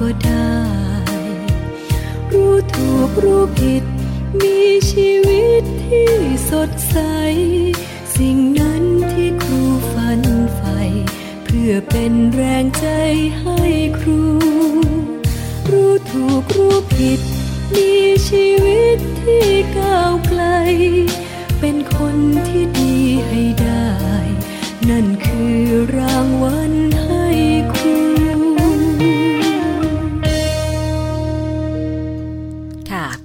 [0.00, 0.56] ก็ได้
[2.32, 3.84] รู้ถูกรู้ผิด
[4.40, 4.58] มี
[4.90, 6.12] ชีวิตที่
[6.50, 6.98] สดใส
[8.16, 10.20] สิ่งนั้นที่ครูฝัน
[10.54, 10.80] ใฝ่
[11.44, 12.86] เพื่อเป็นแรงใจ
[13.40, 13.58] ให้
[14.00, 14.22] ครู
[15.70, 17.20] รู้ถูกรู้ผิด
[17.74, 17.92] มี
[18.28, 20.42] ชีวิตที่ก้าวไกล
[21.60, 22.16] เป็นคน
[22.48, 23.90] ที่ดีให้ได้
[24.90, 25.58] นั่นคือ
[25.98, 27.19] รางวัลให้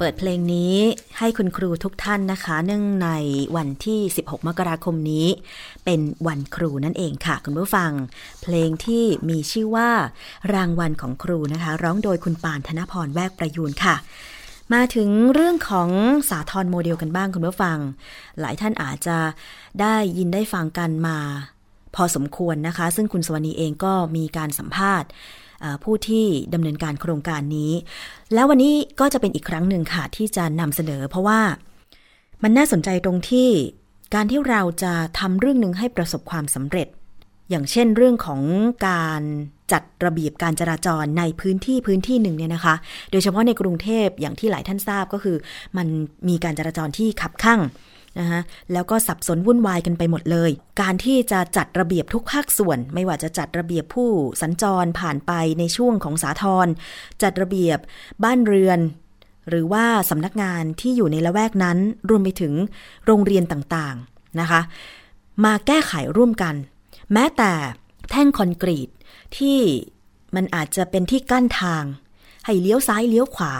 [0.06, 0.76] ปิดเพลงนี้
[1.18, 3.10] ให้ให้คุณครูทุกท่านนะคะ เนื่องใน
[3.56, 5.28] วันที่ 16 มกราคมนี้
[5.86, 7.92] เป็นวันครูนั่นเองค่ะ คุณผู้ฟัง
[8.42, 9.90] เพลงที่มีชื่อว่า
[10.54, 13.96] รางวัลของครูนะคะ ร้องโดยคุณปานธนพรแวกประยูนค่ะ
[14.74, 15.90] มาถึงเรื่องของ
[16.30, 17.78] สาทรโมเดลกันบ้างคุณผู้ฟัง
[18.40, 19.18] หลายท่านอาจจะ
[19.82, 21.18] ได้ยินได้ฟังกันมา
[21.96, 25.10] พอสมควรนะคะ ซึ่งคุณสวนีเองก็มีการสัมภาษณ์
[25.84, 27.72] ผู้ที่ดำเนินการโครงการนี้
[28.34, 31.40] แล้ววันนี้ก็จะเป็นอีกครั้งหนึ่งค่ะที่จะนำเสนอ เพราะว่า
[32.44, 33.50] มันน่าสนใจตรงที่
[34.16, 36.88] การที่เราจะทำเรื่องหนึ่งให้ประสบความสำเร็จ
[37.50, 38.42] อย่างเช่นเรื่องของ
[38.88, 39.22] การ
[39.72, 42.76] จัดระเบียบการจราจรในพื้นที่พื้นที่หนึ่งเนี่ยนะคะ
[43.12, 45.38] โดยเฉพาะในกรุงเทพอย่างที่หลายท่านทราบก็คือ
[45.78, 45.88] มัน
[46.30, 47.60] มีการจราจรที่ขับข้าง
[48.20, 48.42] นะคะ
[48.74, 50.52] แล้วก็สับสนวุ่นวายกันไปหมดเลย
[50.82, 54.10] การที่จะจัดระเบียบทุกภาคส่วน ไม่ว่าจะจัดระเบียบผู้
[54.42, 56.68] สัญจรผ่านไปในช่วงของสาทร
[57.22, 57.80] จัดระเบียบ
[58.24, 58.80] บ้านเรือน
[59.50, 61.78] หรือว่าสำนักงานที่อยู่ในละแวกนั้น
[62.10, 62.54] รวมไปถึง
[63.06, 64.62] โรงเรียนต่างๆนะคะ
[65.46, 66.56] มาแก้ไขร่วมกัน
[67.14, 67.54] แม้แต่
[68.10, 68.90] แท่งคอนกรีต
[69.38, 69.60] ที่
[70.36, 71.84] มันอาจจะเป็นที่กั้นทาง
[72.46, 73.54] ให้เลี้ยวซ้ายเลี้ยวขวา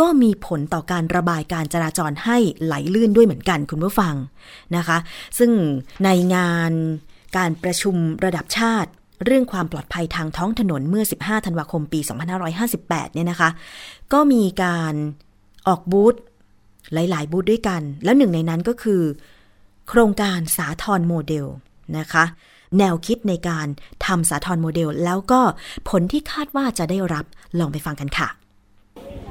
[0.00, 4.14] ก็มีผลต่อการระบายการจราจรให้ไหลลื่นด้วยเหมือนกันคุณผู้ฟัง
[4.76, 4.98] นะคะ
[5.38, 5.50] ซึ่ง
[6.04, 6.72] ในงาน
[7.36, 8.90] การประชุมระดับชาติ
[9.24, 12.00] เรื่องความปลอดภัยทางท้องถนนเมื่อ 15 ธันวาคมปี
[12.56, 13.50] 2558 เนี่ยนะคะ
[14.12, 14.94] ก็มีการ
[15.68, 16.14] ออกบูธ
[16.92, 19.02] หลาย ๆ บูธด้วยกัน แล้วหนึ่งในนั้นก็คือ
[19.88, 21.46] โครงการสาทรโมเดล
[21.98, 22.24] นะคะ
[22.78, 23.66] แนวคิดในการ
[24.06, 25.40] ทำสาทรโมเดล แล้วก็
[25.88, 27.24] ผลที่คาดว่าจะได้รับ
[27.58, 28.28] ลองไปฟังกันค่ะ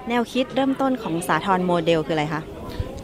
[0.10, 2.42] แนวคิดเริ่มต้นของสาทรโมเดลคืออะไรคะ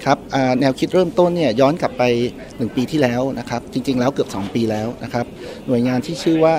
[0.04, 0.17] ครับ
[0.60, 2.04] แนวคิดเริ่มต้นเนี่ยย้อนกลับไป
[2.41, 5.26] 1 ปีที่แล้วนะครับ จริง ๆ แล้วเกือบ 2 ปีแล้วนะครับ
[5.67, 6.54] หน่วยงานที่ชื่อว่า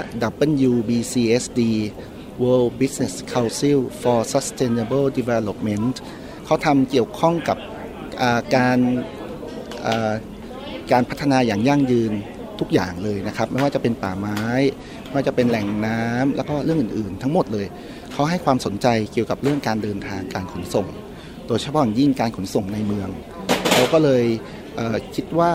[0.70, 1.60] WBCSD
[2.42, 5.94] World Business Council for Sustainable Development
[6.44, 7.58] เขาทำเกี่ยวข้องกับ
[8.56, 8.78] การ
[10.92, 12.12] การพัฒนาอย่างยั่งยืน
[12.60, 14.40] ทุกอย่างเลยนะครับ ไม่ว่าจะเป็นป่าไม้
[15.04, 17.66] ไม่ว่าจะเป็นแหล่งน้ำแล้วก็เรื่องอื่นๆ ทั้งหมดเลย
[18.12, 20.86] เขาให้ความสนใจเกี่ยวกับเรื่องการเดินทางการขนส่ง
[21.48, 23.08] โดยเฉพาะอยิ่งการขนส่งในเมือง
[23.72, 24.24] เขาก็เลย
[24.76, 25.50] เคิดว่า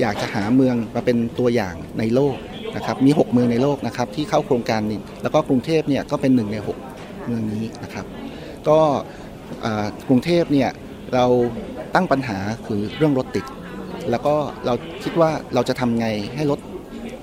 [0.00, 2.36] อยากจะหาเมืองมาเป็นตัวอย่างในโลก
[2.76, 6.56] นะครับมี 6 เมืองในโลกนะครับที่เข้าโครงการนี้แล้วก็กรุงเทพเนี่ยก็เป็นหนึ่งใน
[6.90, 8.06] 6 เมืองนี้นะครับ
[8.68, 8.78] ก็
[10.08, 10.70] กรุงเทพเนี่ย
[11.14, 11.26] เรา
[11.94, 13.44] ตั้งปัญหาคือเรื่องรถติด
[14.10, 14.34] แล้วก็
[14.66, 16.60] เราคิดว่าเราจะทำไงให้รถ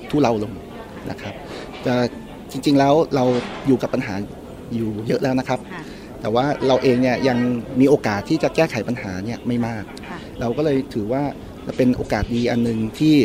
[0.10, 0.54] ทุเลาลง
[1.10, 1.34] นะครับ
[1.84, 1.94] แต่
[2.52, 3.26] จริงๆแล้วเรา
[3.68, 4.14] อยู่กับปัญหา
[4.76, 5.60] อยู่เยอะแล้วนะครับ
[6.22, 7.38] แต่ว่าเราเองเนี่ยยัง
[7.80, 9.84] มีโอกาสที่จะแก้ไขปัญหาเนี่ยไม่มาก
[10.40, 11.24] เราก็เลยถือว่า
[11.78, 13.16] เป็นโอกาสดีอันหนึ่งที่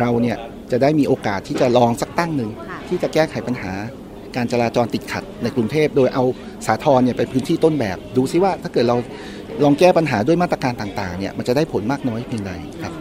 [0.00, 0.36] เราเนี่ย
[0.72, 2.50] จะได้มีโอกาสที่จะลองสักตั้งหนึ่ง
[2.88, 3.72] ที่จะแก้ไขปัญหา
[4.36, 6.24] การจราจรติดขัดในกรุงเทพ โดยเอา
[6.66, 8.96] สาทรเนี่ยเป็นพื้นที่ต้นแบบ ดูซิว่าถ้าเกิดเรา
[9.64, 12.92] ลองแก้ปัญหาด้วยมาตรการต่างๆเนี่ยมันจะได้ผลมากน้อยเพียงใดครับ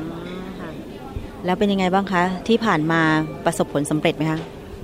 [1.46, 3.02] แล้วเป็นยังไงบ้างคะ ที่ผ่านมา
[3.46, 4.40] ประสบผลสำเร็จไหมคะ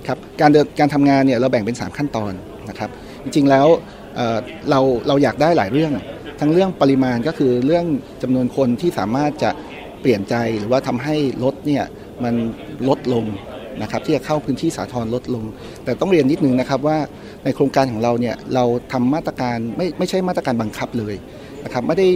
[0.07, 2.33] ครับการเดินการทำงานเนี่ยเราแบ่งเป็น 3 ขั้นตอน
[2.69, 2.89] นะครับ
[3.23, 3.67] จริงๆแล้ว
[4.69, 5.91] เราเราอยากได้หลายเรื่อง
[6.39, 7.85] ทั้งเรื่องปริมาณก็คือเรื่อง
[8.23, 9.51] จำนวนคนที่สามารถจะ
[10.01, 11.83] เปลี่ยนใจหรือว่าทำให้รถเนี่ย
[12.23, 12.33] มัน
[12.87, 13.25] ลดลง
[13.81, 15.43] นะครับที่จะเข้าพื้นที่สาธารณลดลง
[15.83, 16.97] แต่ต้องเรียนนิดนึงนะครับว่า
[17.43, 21.15] ในโครงการของเราเนี่ยเราทำมาตรการไม่ไม่ใช่มาตรการบังคับเลย
[21.65, 22.07] นะครับไม่ได้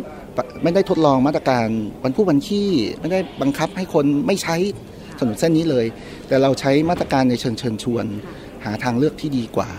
[0.63, 1.67] ไม่ได้ทดลองมาตรการ
[2.03, 2.63] บรรพุบัญชี
[3.01, 4.55] ไม่ได้บังคับให้คนไม่ใช้
[5.19, 5.85] ถนนเส้นนี้เลย
[6.27, 8.05] แต่เราใช้มาตรการในเชิงเชิญชวน
[8.65, 9.69] หาทางเลือกที่ดีกว่า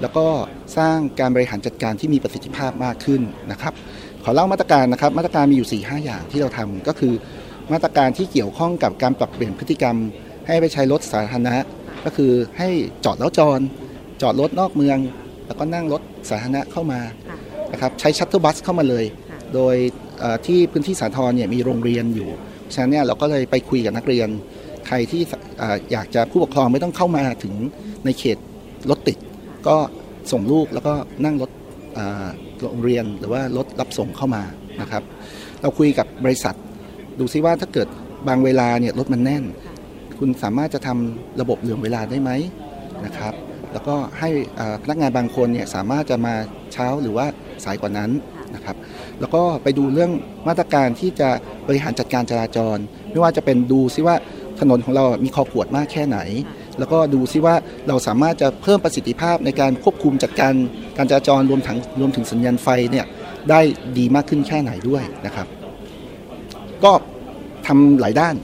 [0.00, 0.26] แล้วก็
[0.76, 3.74] สร้างการบริหารจัดการที่มีประสิทธิภาพมากขึ้นนะครับ
[4.24, 7.12] ขอเล่ามาตรการนะครับมาตรการมีอยู่4 5อย่างที่เราทำก็คือ
[7.72, 9.96] มาตรการที่เกี่ยวข้องกับการปรับเปลี่ยนพฤติกรรม
[10.46, 11.56] ให้ไปใช้รถสาธารณะ
[12.04, 12.68] ก็คือให้
[13.04, 13.60] จอดแล้วจอด
[14.22, 14.98] จอดรถนอกเมือง
[15.46, 17.00] แล้วก็นั่งรถสาธารณะเข้ามา
[17.72, 19.04] นะครับใช้ชัตเตอร์บัสเข้ามาเลย
[19.54, 19.76] โดย
[20.46, 22.28] ที่พื้นที่สาทรเนี่ยมีโรงเรียนอยู่
[22.74, 24.28] ฉะนั้นเนี่ยเราก็เลยไปคุยกับนักเรียน
[24.86, 25.22] ใครที่
[25.92, 27.54] อยากจะผู้ปกครองไม่ต้องเข้ามาถึง
[28.04, 28.38] ในเขต
[28.90, 29.18] รถติด
[29.68, 29.76] ก็
[30.32, 31.50] ส่งลูกแล้วก็นั่งรถ
[32.62, 34.42] โรงเรียนหรือว่ารถรับส่งเข้ามา
[34.80, 35.02] นะครับ
[35.60, 36.54] เราคุยกับบริษัท
[37.18, 37.88] ดูซิว่าถ้าเกิด
[38.28, 39.44] บางเวลาเนี่ยรถมันแน่น
[40.18, 42.30] คุณสามารถจะทำระบบเหลื่อมเวลาได้ไหม
[43.04, 43.34] นะครับ
[43.72, 44.30] แล้วก็ให้
[44.82, 46.34] พนักงานบางคนเนี่ยสามารถจะมา
[46.72, 47.26] เช้าหรือว่า
[47.64, 48.10] สายกว่านั้น
[48.54, 48.76] นะครับ
[49.20, 50.10] แล้วก็ไปดูเรื่อง
[50.48, 51.28] มาตรการที่จะ
[51.68, 52.78] บริหารจัดการจราจร
[53.10, 54.16] ไม่ว่าจะเป็นดูซิว่า
[54.60, 56.18] ถนนของเรามีคอขวดมากแค่ไหน
[56.78, 57.54] แล้วก็ดูซิว่า
[57.88, 60.52] เราสามารถจะเพิ่มประสิทธิภาพในการควบคุมจัดการ
[60.96, 63.06] การจราจรรวมถึงรวมถึงสัญญาณไฟเนี่ย
[63.50, 63.60] ได้
[63.98, 65.46] ดีมากขึ้นแค่ไหนด้วยนะครับ
[66.84, 66.92] ก็
[67.66, 68.34] ทำหลายด้าน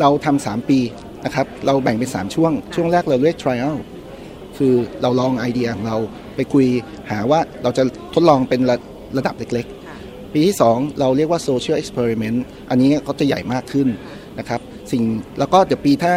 [0.00, 0.78] เราทำสามปี
[1.24, 3.74] นะครับ เราแบ่งเป็น 3 ช่วง ช่วงแรกเราเรียก trial
[4.58, 5.96] คือเราลองไอเดียของเรา
[6.36, 6.66] ไปคุย
[7.10, 7.82] หาว่าเราจะ
[8.14, 8.76] ทดลองเป็นระ
[9.18, 12.38] ระดับเล็กๆ ปีที่ 2 เราเรียกว่า social experiment
[12.70, 13.88] อันนี้ก็จะใหญ่มากขึ้น
[14.38, 14.60] นะครับ
[14.92, 15.02] สิ่ง
[15.38, 16.16] แล้วก็เดี๋ยวปีหน้า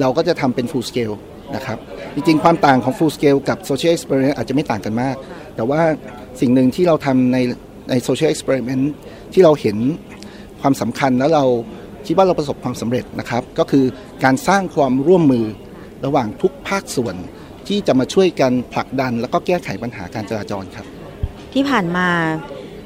[0.00, 1.16] เราก็จะทำเป็น full scale
[1.56, 1.78] นะครับ
[2.14, 5.16] จริงๆ ความต่างของ full scale กับ social experiment อาจจะไม่ต่างกันมาก
[5.56, 5.80] แต่ว่า
[6.40, 7.38] สิ่งหนึ่งที่เราทำใน
[7.90, 8.84] ใน social experiment
[9.32, 9.76] ที่เราเห็น
[10.60, 11.44] ความสำคัญแล้วเรา
[12.06, 13.84] คิดว่าเราประสบความสำเร็จนะครับ ก็คือ
[14.24, 15.46] การสร้างความร่วมมือ
[16.04, 17.16] ระหว่างทุกภาคส่วน
[17.68, 20.86] ที่จะมาช่วยกันผลักดัน แล้วก็แก้ไขปัญหาการจราจรครับ
[21.52, 22.08] ที่ผ่านมา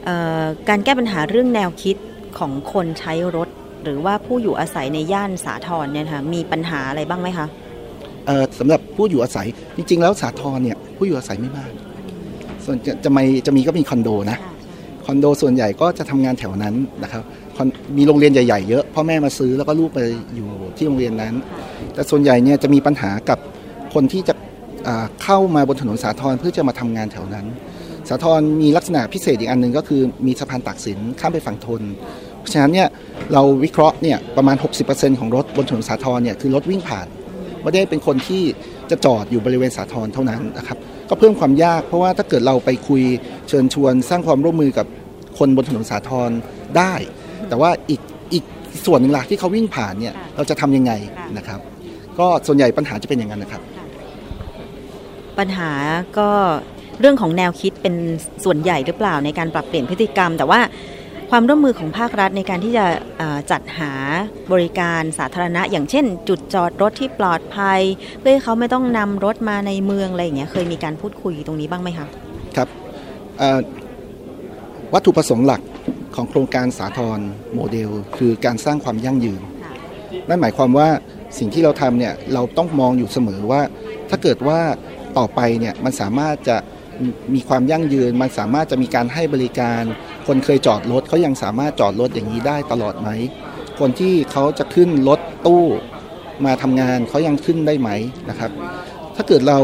[0.05, 1.97] เอ่อการแก้ปัญหาเรื่องแนวคิด
[2.39, 3.49] ของคนใช้รถ
[3.85, 7.47] หรือว่าผู้อยู่อาศัยในย่านสาทรเนี่ยค่ะมีปัญหาอะไรบ้างไหมคะ
[8.27, 9.47] เอ่อสำหรับผู้อยู่อาศัย
[9.77, 11.71] จริง ๆ แล้วสาทรเนี่ยผู้อยู่อาศัยไม่มาก
[12.65, 14.39] ส่วนจะจะมีจะมีก็มีคอนโดนะ
[15.07, 17.23] คอนโดส่วนใหญ่ก็จะทำงานแถวนั้นนะครับ
[17.57, 19.99] คอนมีโรงเรียนใหญ่ๆเยอะพ่อแม่มาซื้อแล้วก็ลูกไป
[20.35, 21.35] อยู่ที่โรงเรียนนั้น
[21.95, 23.39] แต่ส่วนใหญ่เนี่ยจะมีปัญหากับ
[23.95, 24.46] คนที่จะอ่า
[25.23, 27.47] เข้ามาบนถนนสาทรเพื่อจะมาทำงานแถวนั้น
[28.09, 31.83] สาทรมีลักษณะพิเศษอีกอันหนึ่งก็คือมีสะพานตากสินข้ามไปฝั่งทน
[32.41, 32.89] เพราะฉะนั้นเนี่ย
[33.33, 34.57] เราวิเคราะห์เนี่ยประมาณ
[34.89, 37.07] 60%ของรถบนถนนสาทรเนี่ยคือรถวิ่งผ่าน
[37.63, 38.43] ไม่ได้เป็นคนที่
[38.91, 40.79] จะจอดอยู่บริเวณสาทรเท่านั้นนะครับ
[41.09, 43.03] ก็เพิ่มความยากเพราะว่าถ้าเกิดเราไปคุย
[43.49, 44.87] เชิญชวน สร้างความร่วมมือกับ
[45.39, 46.31] คนบนถนนสาทร
[46.79, 46.95] ได้
[47.49, 48.01] แต่ว่าอีก
[48.33, 48.45] อีก
[48.87, 50.93] ส่วนหนึ่งหลักที่เขาวิ่งผ่านเนี่ยเราจะทำยังไง
[51.37, 51.61] นะครับ
[52.19, 53.63] ก็ส่วนใหญ่ปัญหาจะเป็นอย่างนั้นนะครับ
[55.39, 55.73] ปัญหา
[56.19, 56.31] ก็
[57.01, 57.95] เรื่องของแนวคิดเป็น
[58.45, 60.61] ส่วนใหญ่หรือเปล่าในการปรับเปลี่ยนพฤติกรรม แต่ว่า
[61.31, 62.87] ความร่วมมือของภาครัฐในการที่จะ
[63.51, 63.93] จัดหา
[64.53, 67.81] บริการสาธารณะ อย่างเช่น จุดจอดรถที่ปลอดภัย
[68.19, 72.07] เพื่อให้เขาไม่ต้องนำรถมาในเมืองอะไรอย่างเงี้ยเคยมีการพูดคุยตรงนี้บ้างไหมคะ
[72.57, 72.69] ครับ
[74.95, 75.61] วัตถุประสงค์หลัก
[76.15, 77.19] ของโครงการสาธร
[77.55, 79.41] โมเดล คือการสร้างความยั่งยืน
[80.29, 80.89] นั่นหมายความว่า
[81.39, 83.61] สิ่งที่เราทำเนี่ยเราต้องมองอยู่เสมอว่า
[84.11, 84.61] ถ้าเกิดว่า
[85.19, 86.57] ต่อไปเนี่ยมันสามารถจะ
[87.35, 89.83] มีความยั่งยืน มันสามารถจะมีการให้บริการ
[90.27, 93.09] คนเคยจอดรถเขายังสามารถจอดรถอย่างนี้ได้ตลอดไหม
[93.81, 95.65] คนที่เขาจะขึ้นรถตู้
[96.45, 97.91] มาทำงานเขายังขึ้นได้ไหม
[98.31, 98.51] นะครับ
[99.17, 99.59] ถ้าเกิดเรา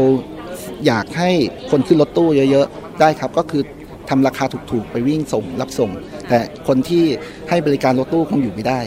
[0.85, 1.29] อยากให้
[1.71, 3.63] คนขึ้นรถตู้เยอะๆได้ครับก็คือ
[4.09, 5.91] ทำราคาถูกๆ ไปวิ่งส่งรับส่ง
[6.29, 7.03] แต่คนที่
[7.49, 8.79] ให้บริการรถตู้คงอยู่ไม่ได้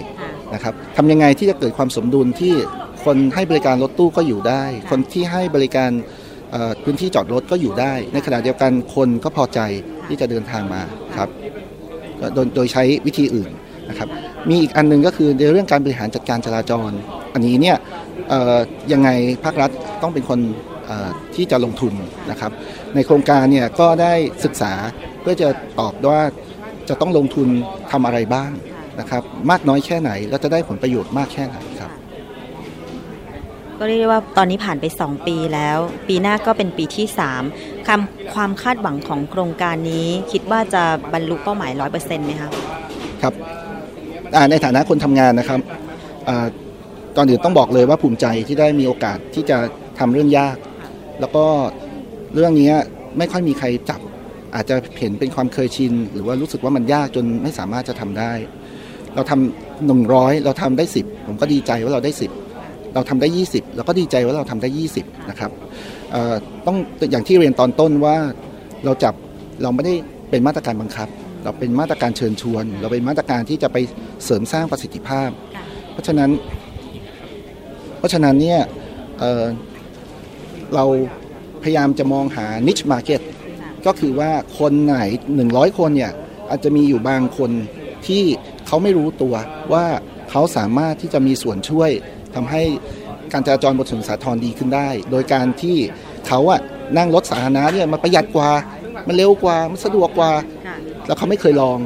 [0.54, 2.54] นะครับทำยังไงที่จะเกิดความสมดุลที่
[3.04, 5.90] คนให้บริการรถตู้ก็อยู่ได้ คนที่ให้บริการ
[6.84, 9.60] พื้นที่จอดรถก็อยู่ได้ ในขณะเดียวกันคนก็พอใจ
[10.06, 10.82] ที่จะเดินทางมา
[11.16, 11.28] ครับ
[12.34, 13.50] โดยโดยใช้วิธีอื่น
[13.90, 14.08] นะครับ
[14.48, 16.90] มีอีกอันหนึงก็คือในเรื่องการบริหารจัดการจราจร
[17.34, 17.76] อันนี้เนี่ย
[18.92, 19.08] ยังไง
[19.44, 19.70] ภาครัฐ
[20.02, 20.38] ต้องเป็นคน
[21.34, 21.92] ที่จะลงทุน
[22.30, 22.52] นะครับ
[22.94, 24.12] ในโครงการเนี่ยก็ได้
[24.44, 24.72] ศึกษา
[25.20, 25.48] เพื่อจะ
[25.80, 26.22] ตอบว่า
[26.88, 27.48] จะต้องลงทุน
[27.92, 28.50] ทำอะไรบ้าง
[29.00, 31.56] นะครับ มากน้อยแค่ไหนแล้วจะได้ผลประโยชน์มากแค่ไหน
[33.78, 37.06] ก็เรียกได้ว่าตอนนี้ผ่านไป 2 ปีแล้ว ปีหน้าก็เป็นปีที่
[37.48, 42.50] 3คำความคาดหวังของโครงการนี้ คิดว่าจะบรรลุเป้าหมาย 100%ไหมคะ
[43.22, 43.34] ครับ
[44.50, 45.60] ในฐานะคนทำงานนะครับ
[46.28, 46.30] อ
[47.16, 49.58] ตอนอื่นต้องบอกเลยว่าภูมิใจที่ได้มีโอกาสที่จะ
[49.98, 50.56] ทำเรื่องยาก
[51.20, 51.44] แล้วก็
[52.34, 52.72] เรื่องนี้
[53.18, 54.00] ไม่ค่อยมีใครจับ
[54.54, 58.32] อาจจะเห็นเป็นความเคยชิน หรือว่ารู้สึกว่ามันยากจนไม่สามารถจะทำได้
[59.14, 62.30] เราทำหนึ่งร้อยเราทำได้สิบผมก็ดีใจว่าเราได้สิบ
[62.96, 65.50] เราทำได้ยี่สิบเราก็ดีใจว่าเราทำได้ยี่สิบนะครับ
[66.66, 66.76] ต้อง
[67.10, 68.16] อย่างที่เรียนตอนต้นว่า
[68.84, 69.14] เราจับ
[69.62, 69.94] เราไม่ได้
[70.30, 71.08] เป็นมาตรการบังคับ
[71.44, 73.76] เราเป็นมาตรการเชิญชวน เราเป็นมาตรการที่จะไป
[74.24, 75.30] เสริมสร้างประสิทธิภาพ
[75.92, 76.30] เพราะฉะนั้น
[77.98, 78.60] เพราะฉะนั้นเนี่ย
[79.18, 80.84] เเรา
[81.62, 83.20] พยายามจะมองหา niche market
[83.86, 84.96] ก็คือว่าคนไหน
[85.38, 86.12] 100 คนเนี่ย
[86.50, 87.50] อาจจะมีอยู่บางคน
[88.06, 88.22] ที่
[88.66, 89.34] เขาไม่รู้ตัว
[89.72, 89.84] ว่า
[90.30, 91.90] เขาสามารถที่จะมีส่วนช่วย
[92.36, 92.62] ทำให้
[93.32, 95.76] การจราจรบนถนนสาทรดีขึ้นได้ โดยการที่
[96.28, 96.60] เขาอะ
[96.96, 98.50] นั่งรถสาธารณะเนี่ยมันประหยัดกว่า
[99.08, 100.30] มันเร็วกว่า มันสะดวกกว่า
[101.06, 101.78] แล้วเขาไม่เคยลอง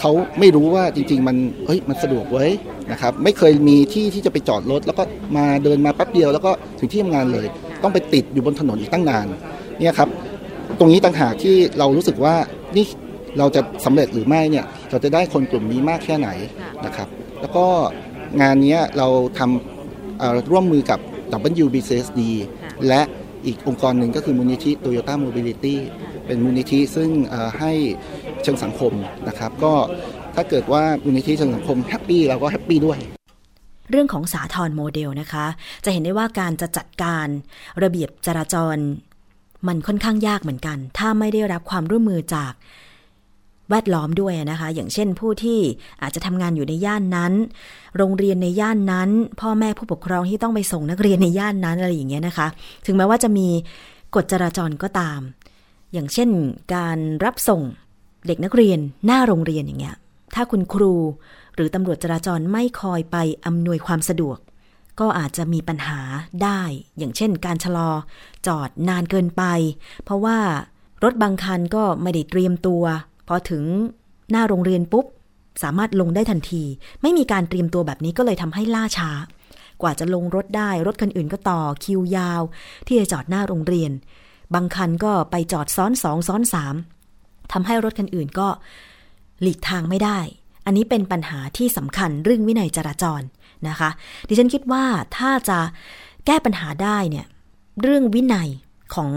[0.00, 1.36] เขาไม่รู้ว่าจริง ๆ มัน
[1.66, 2.50] เฮ้ยมันสะดวกเว้ย
[2.92, 5.02] นะครับไม่เคยมีที่ที่จะไปจอดรถ แล้วก็
[5.36, 7.46] มาเดินมาแป๊บเดียวแล้วก็ถึงที่ทำงานเลย
[7.82, 9.26] ต้องไปติดอยู่บนถนนอีกตั้งนาน
[9.80, 10.08] เนี่ยครับ
[10.78, 12.34] ตรงนี้ต่างหากที่เรารู้สึกว่า
[12.76, 12.86] นี่
[13.38, 16.28] เราจะสำเร็จหรือไม่เนี่ยเราจะได้คนกลุ่มนี้มากแค่ไหน
[16.86, 17.08] นะครับ
[17.40, 17.66] แล้วก็
[18.40, 19.79] งานนี้เราทำเอ่อ
[20.50, 20.98] ร่วมมือกับ
[21.64, 22.20] WBCSD
[22.88, 23.02] และ
[23.46, 25.76] อีกองค์กรหนึ่งก็คือมูลนิธิ Toyota Mobility
[26.26, 27.72] เป็นมูลนิธิซึ่งเอ่อให้
[28.42, 28.92] เชิงสังคม
[29.28, 29.74] นะครับ ก็
[30.34, 32.98] ถ้าเกิดว่ามูลนิธิเชิงสังคม happy เราก็ happy ด้วย
[33.90, 35.46] เรื่องของสาทรโมเดลนะคะ
[35.84, 37.26] จะเห็นได้ว่าการจะจัดการ
[37.82, 38.76] ระเบียบจราจร
[39.68, 42.52] มันค่อนข้างยากเหมือนกัน ถ้าไม่ได้รับความร่วมมือจาก
[43.70, 45.60] แวดล้อมด้วยนะคะ อย่างเช่นผู้ที่
[46.02, 47.32] อาจจะทำงานอยู่ในย่านนั้น
[47.96, 49.10] โรงเรียนในย่านนั้น
[49.40, 52.46] พ่อแม่ผู้ปกครองที่ต้องไปส่งนักเรียนในย่านนั้นอะไรอย่างเงี้ยนะคะ
[52.86, 53.48] ถึงแม้ว่าจะมี
[54.14, 55.20] กฎจราจรก็ตาม
[55.92, 56.30] อย่างเช่น
[56.74, 57.62] การรับส่ง
[58.26, 59.96] เด็กนักเรียนหน้าโรงเรียนอย่างเงี้ย
[60.34, 60.94] ถ้าคุณครู
[61.54, 63.16] หรือตำรวจจราจรไม่คอยไป
[63.46, 64.38] อำนวยความสะดวก
[65.00, 66.00] ก็อาจจะมีปัญหา
[66.42, 66.60] ได้
[66.98, 67.90] อย่างเช่น การชะลอ
[68.46, 69.42] จอดนานเกินไป
[70.04, 70.38] เพราะว่า
[71.04, 72.84] รถบางคันก็ไม่ได้เตรียมตัว
[73.32, 73.64] พอถึง
[74.30, 75.06] หน้าโรงเรียนปุ๊บ
[75.62, 76.62] สามารถลงได้ทันที
[77.02, 79.10] ไม่มีการเตรียมตัวแบบนี้ก็เลยทำให้ล่าช้า
[79.82, 82.42] กว่าจะลงรถได้รถคันอื่นก็ต่อคิวยาว
[82.86, 83.92] ที่จะจอดหน้าโรงเรียน
[84.54, 86.74] บางคันก็ไปจอดซ้อนสองซ้อนสาม
[87.52, 88.48] ทำให้รถคันอื่นก็
[89.42, 90.18] หลีกทางไม่ได้
[90.66, 93.22] อันนี้เป็นปัญหาที่สำคัญเรื่องวินัยจราจร
[93.68, 93.90] นะคะ
[94.28, 94.84] ดิฉันคิดว่า
[95.16, 95.58] ถ้าจะ
[96.26, 97.26] แก้ปัญหาได้เนี่ย
[97.82, 98.48] เรื่องวินัย
[98.94, 99.10] ของ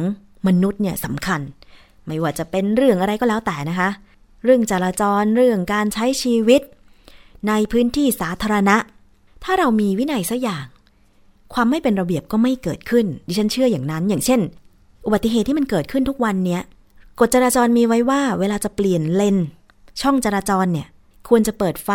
[0.47, 1.41] มนุษย์เนี่ยสำคัญ
[2.07, 3.89] ไม่ว่าจะเป็นเรื่องอะไรก็แล้วแต่นะคะ
[4.43, 6.61] เรื่องจราจรเรื่องการใช้ชีวิต
[7.47, 8.77] ในพื้นที่สาธารณะ
[9.43, 10.65] ถ้าเรามีวินัยสักอย่าง
[11.53, 14.41] ความไม่เป็นระเบียบก็ไม่เกิดขึ้น ดิฉันเชื่ออย่างนั้น อย่างเช่น
[15.05, 16.61] อุบัติเหตุที่มันเกิดขึ้นทุกวันเนี้ย
[17.19, 19.37] กฎจราจรมีไว้ว่า เวลาจะเปลี่ยนเลน
[20.01, 20.87] ช่องจราจรเนี่ย
[21.29, 21.89] ควรจะเปิดไฟ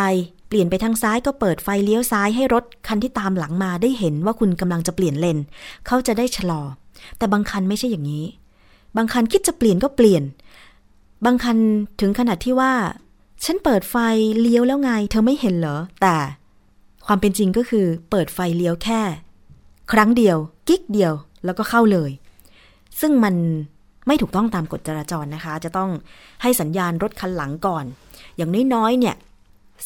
[0.48, 5.38] เปลี่ยนไปทางซ้ายก็เปิดไฟเลี้ยวซ้ายให้รถคันที่ตามหลังมาได้เห็นว่าคุณกำลังจะเปลี่ยนเลน
[5.86, 6.62] เขาจะได้ชะลอ
[7.18, 8.24] แต่บางคันไม่ใช่อย่างนี้
[8.96, 10.22] บางคันคิดจะเปลี่ยนก็เปลี่ยน
[11.24, 11.58] บางคัน
[12.00, 12.72] ถึงขนาดที่ว่า
[13.44, 13.96] ฉันเปิดไฟ
[14.40, 16.16] เลี้ยวแล้วไง เธอไม่เห็นเหรอ แต่
[17.06, 19.00] ความเป็นจริงก็คือ เปิดไฟเลี้ยวแค่
[19.92, 20.36] ครั้งเดียว
[20.68, 21.12] กิ๊กเดียว
[21.44, 22.10] แล้วก็เข้าเลย
[23.00, 23.34] ซึ่งมัน
[24.06, 25.90] ไม่ถูกต้องตามกฎจราจรนะคะ จะต้อง
[26.42, 27.84] ให้สัญญาณรถคันหลังก่อน
[28.36, 29.16] อย่างน้อยๆเนี่ย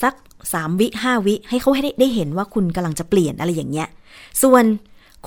[0.02, 0.14] สัก
[0.52, 3.88] สามวิห้าวิ ให้เขาให้ได้เห็นว่าคุณกำลังจะเปลี่ยนอะไรอย่างเงี้ย
[4.42, 4.64] ส่วน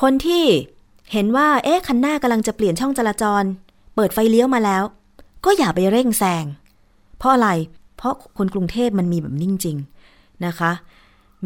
[0.01, 0.43] คนที่
[1.13, 3.43] เห็นว่า เอ๊ะคันหน้ากำลังจะเปลี่ยนช่องจราจร
[3.95, 4.83] เปิดไฟเลี้ยวมาแล้ว
[5.45, 6.45] ก็อย่าไปเร่งแซง
[7.17, 7.49] เพราะอะไร
[7.97, 9.77] เพราะคนกรุงเทพมันมีแบบนิ่งจริง
[10.45, 10.71] นะคะ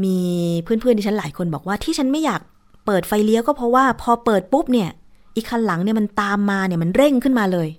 [0.04, 0.18] มี
[0.64, 2.41] เพื่อนๆที่ฉันหลายคนบอกว่าที่ฉันไม่อยาก
[2.86, 4.89] เปิดไฟเลี้ยวก็เพราะว่าพอเปิดปุ๊บเนี่ย
[5.36, 7.70] อีกคันหลังเนี่ยมันตามมาเนี่ยมันเร่งขึ้นมาเลย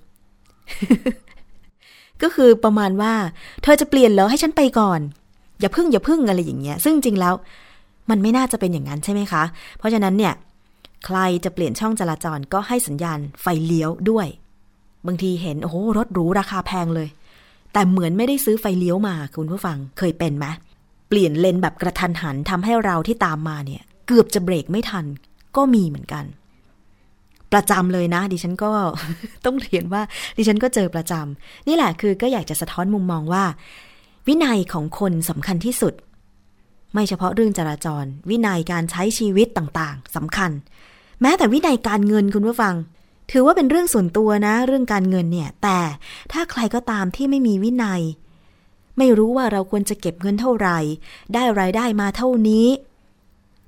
[2.22, 3.12] ก็คือประมาณว่า
[3.62, 5.00] เธอจะเปลี่ยนเหรอให้ฉันไปก่อน
[5.60, 7.34] อย่าพึ่งอย่าพึ่งอะไรอย่างเงี้ย ซึ่งจริงแล้ว
[8.10, 9.42] มันไม่น่าจะเป็นอย่างนั้นใช่ไหมคะ
[9.78, 10.34] เพราะฉะนั้นเนี่ย
[11.06, 14.26] ใครจะเปลี่ยนช่องจราจรก็ให้สัญญาณไฟเลี้ยวด้วย
[15.06, 17.08] บางทีเห็น โอ้โหรถหรูราคาแพงเลย
[17.72, 20.46] แต่เหมือนไม่ได้ซื้อไฟเลี้ยวมาคุณผู้ฟังเคยเป็นไหม
[21.08, 25.04] เปลี่ยนเลนแบบกระทันหันทำให้เราที่ตามมาเนี่ย เกือบจะเบรกไม่ทัน
[25.56, 26.24] ก็มีเหมือนกัน
[27.52, 28.70] ประจำเลยนะ ดิฉันก็
[29.44, 30.02] ต้องเรียนว่า
[30.36, 33.44] ดิฉันก็เจอประจำนี่แหละคือก็อยากจะสะท้อนมุมมองว่า
[34.28, 35.94] วินัยของคนสำคัญที่สุด
[36.92, 40.50] ไม่เฉพาะเรื่องจราจร วินัยการใช้ชีวิตต่างๆสำคัญ
[41.20, 42.74] แม้แต่วินัยการเงินคุณผู้ฟัง
[43.30, 45.78] ถือว่าเป็นเรื่องส่วนตัวนะ เรื่องการเงินเนี่ย แต่
[46.32, 48.02] ถ้าใครก็ตามที่ไม่มีวินัย
[48.98, 50.78] ไม่รู้ว่าเราควรจะเก็บเงินเท่าไหร่
[51.34, 52.66] ได้รายได้มาเท่านี้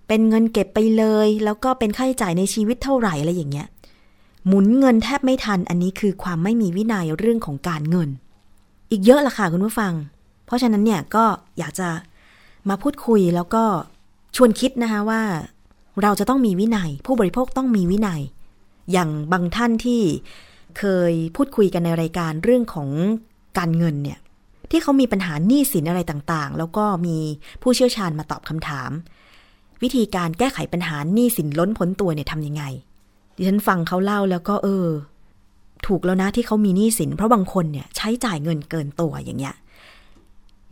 [0.09, 3.69] เป็นเงินเก็บไปเลย แล้วก็เป็นค่าใช้จ่ายในชีวิตเท่าไหร่อะไรอย่างเงี้ย
[4.47, 8.09] หมุนเงินแทบไม่ทัน อันนี้คือความไม่มีวินัยเรื่องของการเงิน
[8.91, 9.93] อีกเยอะละค่ะคุณผู้ฟัง
[10.47, 11.25] เพราะฉะนั้นเนี่ยก็
[11.59, 11.89] อยากจะ
[12.69, 13.65] มาพูดคุยแล้วก็
[14.37, 15.23] ชวนคิดนะคะว่า
[16.03, 18.21] เราจะต้องมีวินัย ผู้บริโภคต้องมีวินัย
[18.93, 20.03] อย่างบางท่านที่
[20.79, 22.89] เคยพูดคุยกันในรายการเรื่องของ
[23.59, 24.19] การเงินเนี่ย
[24.71, 27.17] ที่เขามีปัญหาหนี้สินอะไรต่างๆ แล้วก็มี
[27.63, 28.91] ผู้เชี่ยวชาญมาตอบคำถาม
[29.83, 32.65] วิธีการแก้ไขปัญหาหนี้สินล้นพ้นตัวเนี่ยทำยังไง
[33.37, 34.87] ดิฉันฟังเขาเล่าแล้วก็เออ
[35.87, 39.55] ถูกแล้วนะที่เขามีหนี้สิน เพราะบางคนเนี่ยใช้จ่ายเงินเกินตัวอย่างเงี้ย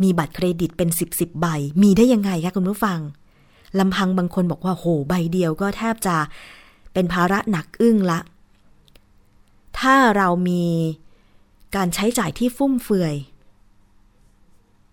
[0.03, 1.47] มีบัตรเครดิตเป็นสิบสิบใบ
[1.83, 2.99] มีได้ยังไงคะคุณผู้ฟัง
[3.79, 6.17] ลำพังบางคนบอกว่าโหใบเดียวก็แทบจะ
[6.93, 8.20] เป็นภาระหนักอึ้งละ
[9.78, 10.64] ถ้าเรามี
[11.76, 13.14] การใช้จ่ายที่ฟุ่มเฟือย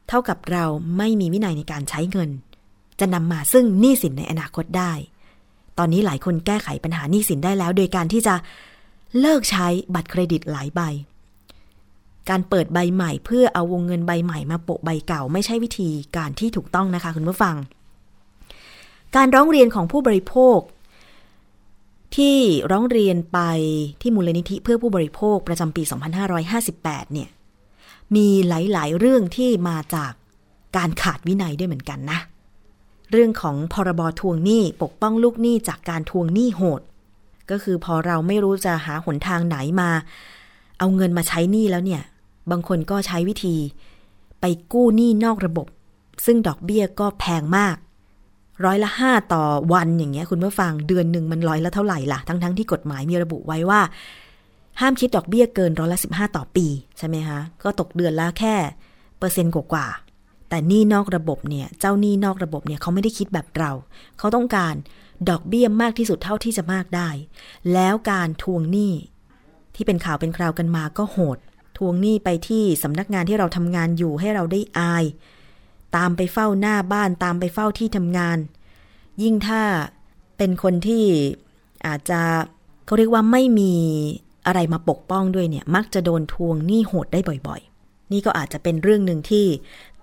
[0.08, 0.66] เท่ากับเรา
[0.98, 2.30] ไม่มีวินัยในการใช้เงิน
[3.00, 4.94] จะนำมาซึ่งหนี้สินในอนาคตได้
[5.78, 8.36] ตอนนี้หลายคนแก้ไขปัญหาหนี้สินได้แล้ว โดยการที่จะ
[9.20, 10.82] เลิกใช้บัตรเครดิตหลายใบ
[12.30, 17.56] การเปิดใบใหม่เพื่อเอาวงเงินใบใหม่มาโปะใบเก่าไม่ใช่วิธีการที่ถูกต้องนะคะคุณผู้ฟัง
[19.16, 20.58] การร้องเรียนของผู้บริโภค
[22.18, 22.38] ที่
[22.72, 23.40] ร้องเรียนไป
[24.02, 25.84] ที่มูลนิธิเพื่อผู้บริโภคประจำปี
[26.48, 27.30] 2558 เนี่ย
[28.16, 30.12] มีหลายๆ เรื่องที่มาจาก
[30.78, 32.20] การขาดวินัยด้วยเหมือนกันนะ
[33.12, 36.82] เรื่องของพรบทวงหนี้ปกป้องลูกหนี้จากการทวงหนี้โหด
[37.52, 39.90] ก็คือพอเราไม่รู้จะหาหนทางไหนมา
[40.80, 42.04] เอาเงินมาใช้หนี้แล้วเนี่ย
[42.52, 43.56] บางคนก็ใช้วิธี
[44.42, 45.68] ไปกู้หนี้นอกระบบ
[46.26, 47.76] ซึ่งดอกเบี้ยก็แพงมาก
[48.66, 49.44] ร้อยละห้าต่อ
[49.74, 53.82] วันอย่างเงี้ยคุณผู้ฟังเดือนหนึ่งมันร้อยละเท่าไหร่ล่ะ ทั้งๆทที่กฎหมายมีระบุไว้ว่า
[54.82, 56.66] ห้ามคิดดอกเบี้ยเกินร้อยละสิบห้าต่อปี
[56.98, 58.56] ใช่ไหมคะ ก็ตกเดือนละแค่
[59.20, 59.88] เปอร์เซ็นต์กว่า
[60.50, 63.72] แต่นี้นอกระบบเนี่ยเจ้านี้นอกระบบเนี่ยเขาไม่ได้คิดแบบเรา
[64.18, 64.76] เขาต้องการ
[65.30, 67.10] ดอกเบี้ยมากที่สุดเท่าที่จะมากได้
[67.74, 68.94] แล้วการทวงหนี้
[69.76, 71.38] ที่เป็นข่าวเป็นคราวกันมาก็โหด
[71.78, 75.04] ทวงหนี้ไปที่สำนักงานที่เราทำงานอยู่ให้เราได้อาย
[75.98, 78.38] ตามไปเฝ้าหน้าบ้านตามไปเฝ้าที่ทำงาน
[79.24, 79.62] ยิ่งถ้า
[80.38, 81.06] เป็นคนที่
[81.88, 82.22] อาจจะ
[82.86, 83.74] เขาเรียกว่าไม่มี
[84.46, 89.46] อะไรมาปกป้องด้วยเนี่ย มักจะโดนทวงหนี้โหดได้บ่อยๆ นี่ก็อาจจะเป็นเรื่องหนึ่งที่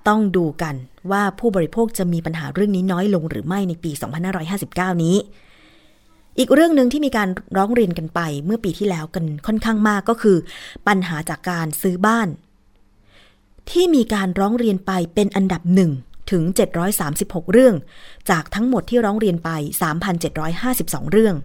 [0.08, 0.74] ต้องดูกัน
[1.10, 3.90] ว่าผู้บริโภคจะมีปัญหาเรื่องนี้น้อยลงหรือไม่ในปี
[4.46, 5.16] 2559 นี้
[6.38, 10.36] อีกเรื่องหนึ่งที่มีการร้องเรียนกันไปเมื่อปีที่แล้วกันค่อนข้างมากก็คือ
[10.88, 12.28] ปัญหาจากการซื้อบ้าน
[13.70, 15.90] ที่มีการร้องเรียนไปเป็นอันดับหนึ่ง
[16.30, 16.42] ถึง
[16.98, 17.74] 736 เรื่อง
[18.30, 19.50] จากทั้งหมดที่ร้องเรียนไป
[20.30, 21.36] 3,752 เรื่อง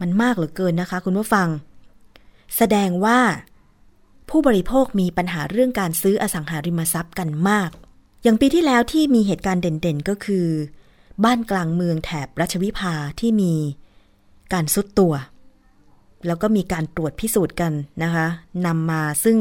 [0.00, 1.48] มันมากเหลือเกินนะคะคุณผู้ฟัง
[2.56, 3.20] แสดงว่า
[4.28, 7.70] ผู้บริโภคมีปัญหาเรื่องการซื้ออสังหาริมทรัพย์กันมาก
[8.22, 10.46] อย่างปีที่แล้วที่มีเหตุการณ์เด่นๆ ก็คือ
[11.24, 13.54] บ้านกลางเมืองแถบรัชวิภาที่มี
[14.52, 15.14] การซุดตัว
[16.26, 18.26] แล้วก็มีการตรวจพิสูจน์กันนะคะ
[18.66, 19.38] นำมาซึ่ง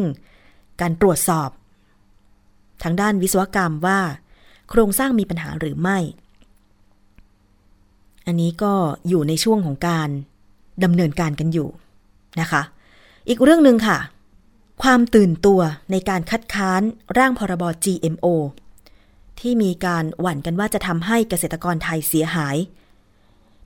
[0.81, 1.49] การตรวจสอบ
[2.83, 3.99] ทางด้านวิศวกรรมว่า
[4.69, 5.97] โครงสร้างมีปัญหาหรือไม่
[8.25, 8.73] อันนี้ก็
[9.07, 10.09] อยู่ในช่วงของการ
[10.83, 11.69] ดำเนินการกันอยู่
[12.39, 12.61] นะคะ
[13.29, 13.97] อีกเรื่องหนึ่งค่ะ
[14.83, 15.61] ความตื่นตัว
[15.91, 16.81] ในการคัดค้าน
[17.17, 18.27] ร่างพรบ GMO
[19.39, 22.57] ที่มีการหวั่นกันว่าจะทำให้เกษตรกรไทยเสียหาย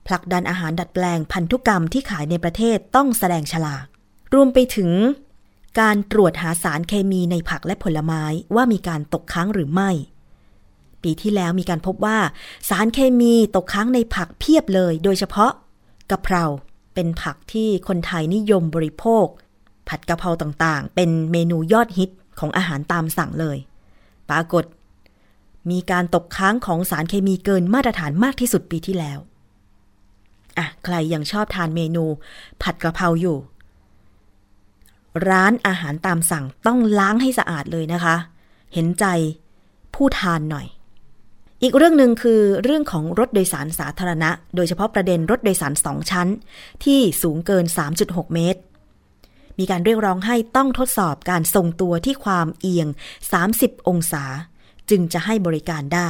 [0.06, 3.84] ผลักดันอาหารดัดแปลงพันธุกรรมที่ขายในประเทศต้องแสดงฉลาก
[4.34, 4.90] รวมไปถึง
[5.80, 8.22] การตรวจหาสารเคมีในผักและผลไม้
[8.54, 9.90] ว่ามีการตกค้างหรือไม่
[11.02, 12.18] ปีที่แล้วมีการพบว่า
[12.68, 15.52] สารเคมีตกค้างในผักเพียบเลย โดยเฉพาะ
[16.10, 16.44] กะเพรา
[16.94, 19.26] เป็นผักที่คนไทยนิยมบริโภค
[19.88, 23.58] ผัดกะเพราต่างๆ เป็นเมนูยอดฮิตของอาหารตามสั่งเลย
[24.30, 24.64] ปรากฏ
[25.70, 29.18] มีการตกค้างของสารเคมีเกินมาตรฐานมากที่สุดปีที่แล้ว
[30.58, 32.04] อะใครยังชอบทานเมนู
[32.62, 33.36] ผัดกะเพราอยู่
[35.28, 38.16] ร้านอาหารตามสั่งต้องล้างให้สะอาดเลยนะคะ
[38.74, 39.06] เห็นใจ
[39.94, 40.66] ผู้ทานหน่อย
[41.62, 46.28] อีกเรื่องหนึ่งคือเรื่องของรถโดยสารสาธารณะ โดยเฉพาะประเด็นรถโดยสารสองชั้น
[46.84, 47.64] ที่สูงเกิน
[48.00, 48.60] 3.6 เมตร
[49.58, 52.88] มีการเรียกร้องให้ต้องทดสอบการทรงตัวที่ความเอียง
[53.38, 54.24] 30 องศา
[54.90, 56.08] จึงจะให้บริการได้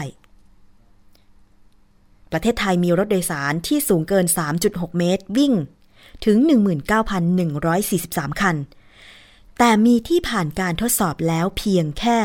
[2.33, 4.27] ประเทศไทยมีรถโดยสารที่สูงเกิน
[4.63, 5.53] 3.6 เมตร วิ่ง
[6.25, 6.37] ถึง
[7.21, 8.57] 19,143 คัน
[9.59, 12.19] แต่มีที่ผ่านการทดสอบแล้วเพียงแค่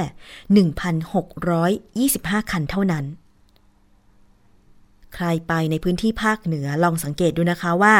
[1.99, 3.05] 1,625 คันเท่านั้น
[5.15, 7.95] ใครไปในพื้นที่ภาคเหนือลองสังเกตดูนะคะว่า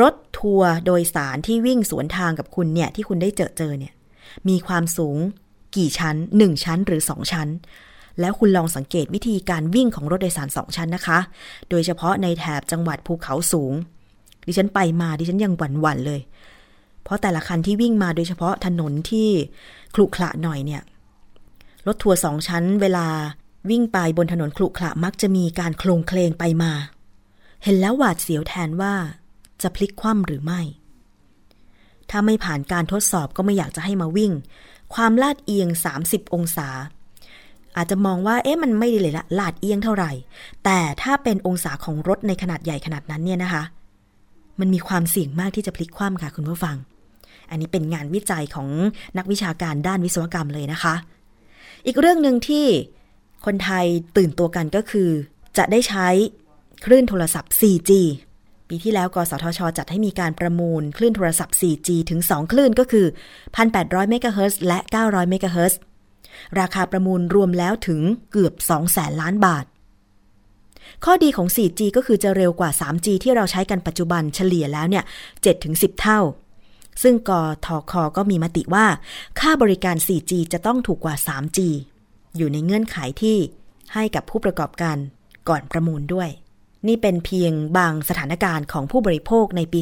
[0.00, 3.92] รถทัวร์โดยสารที่วิ่งสวนทางกับคุณเนี่ย ที่คุณได้เจอเจอเนี่ย
[4.48, 5.16] มีความสูง
[5.76, 7.48] กี่ชั้น 1 ชั้นหรือ 2 ชั้น
[8.20, 11.18] แล้วคุณลองสังเกตวิธีการวิ่งของรถโดยสารสองชั้นนะคะ
[11.70, 13.72] โดยเฉพาะในแถบจังหวัดภูเขาสูง
[14.46, 16.20] ดิฉันไปมาดิฉันยังหวั่นๆเลย
[17.08, 19.28] เพราะแต่ละคันที่วิ่งมาโดยเฉพาะถนนที่
[19.94, 20.82] คลุขระหน่อยเนี่ย
[21.86, 23.06] รถทัวร์สองชั้นเวลา
[23.70, 26.72] วิ่งไปบนถนนคลุขระมักจะมีการโคลงเคลงไปมา
[27.62, 28.94] เห็นแล้วหวาดเสียวแทนว่า
[29.62, 30.60] จะพลิกคว่ำหรือไม่
[32.10, 34.32] ถ้าไม่ผ่านการทดสอบก็ไม่อยากจะให้มาวิ่ง
[34.94, 35.68] ความลาดเอียง
[36.02, 36.68] 30 องศา
[37.76, 40.12] อาจจะมองว่าเอ๊ะมันไม่ได้เลยละลาดเอียงเท่าไหร่
[40.64, 43.62] แต่ถ้าเป็นองศาของรถในขนาดใหญ่ขนาดนั้นเนี่ยนะคะ
[44.60, 46.76] มันมีความเสี่ยงมากที่จะพลิกคว่ำค่ะคุณผู้ฟัง
[47.50, 48.68] อันนี้เป็นงานวิจัยของ
[49.18, 50.94] นักวิชาการด้านวิศวกรรมเลยนะคะ
[51.86, 52.66] อีกเรื่องหนึ่งที่
[53.46, 53.86] คนไทย
[54.16, 55.10] ตื่นตัวกันก็คือ
[55.58, 56.08] จะได้ใช้
[56.84, 57.90] คลื่นโทรศัพท์ 4G
[58.68, 63.06] ปีที่แล้ว กสทช จัดให้มีการประมูลคลื่นโทรศัพท์ 4G ถึง 2 คลื่นก็คือ
[63.58, 65.80] 1,800 เมกะเฮิรตซ์และ 900 เมกะเฮิรตซ์
[66.60, 68.00] ราคาประมูลรวมแล้วถึง
[68.32, 69.64] เกือบ2แสนล้านบาท
[71.04, 75.04] ข้อดีของ 4G ก็คือจะเร็วกว่า 3G ที่เราใช้กันปัจจุบันเฉลี่ยแล้วเนี่ย
[75.52, 76.20] 7-10 เท่า
[77.02, 77.30] ซึ่งก
[77.64, 78.86] ทคก็มีมติว่า
[79.40, 81.58] ค่าบริการ 4G จะต้องถูกกว่า 3G
[82.36, 83.36] อยู่ในเงื่อนไขที่
[83.94, 84.96] ให้กับผู้ประกอบการ
[85.48, 86.28] ก่อนประมูลด้วย
[86.88, 89.80] นี่เป็นเพียงบางสถานการณ์ของผู้บริโภคในปี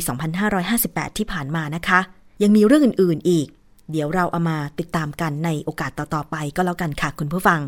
[0.59, 2.01] 2558 ที่ผ่านมานะคะ
[2.43, 3.47] ยังมีเรื่องอื่น ๆ อีก
[3.91, 7.61] เดี๋ยวเราเอามาติดตามกันในโอกาสต่อ ๆ ไปก็แล้วกันค่ะคุณผู้ฟัง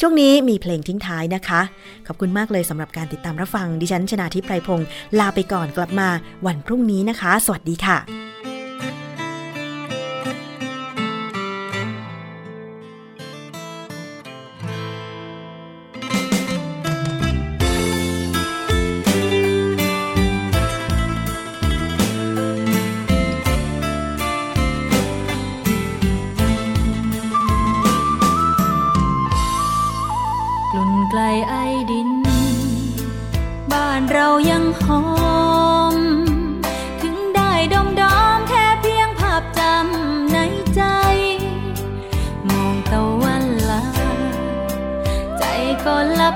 [0.00, 1.60] ช่วงนี้มีเพลงทิ้งท้ายนะคะ
[2.06, 6.08] ขอบคุณมากเลยสำหรับการติดตามรับฟัง ดิฉันชนาทิพไพรพงศ์ลาไปก่อนกลับมา
[6.46, 7.98] วันพรุ่งนี้นะคะ สวัสดีค่ะ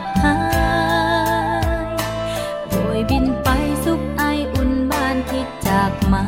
[0.01, 0.36] บหา
[1.88, 1.94] ย
[2.68, 3.49] โบยบินไป
[3.84, 4.22] สุขไอ
[4.55, 6.24] อุ่นบ้านที่จากมา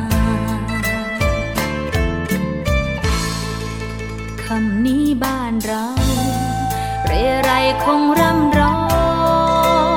[4.43, 5.85] คำนี้บ้านเรา
[7.05, 7.11] เร
[7.43, 7.51] ไร
[7.83, 8.77] คงร่ำร้อ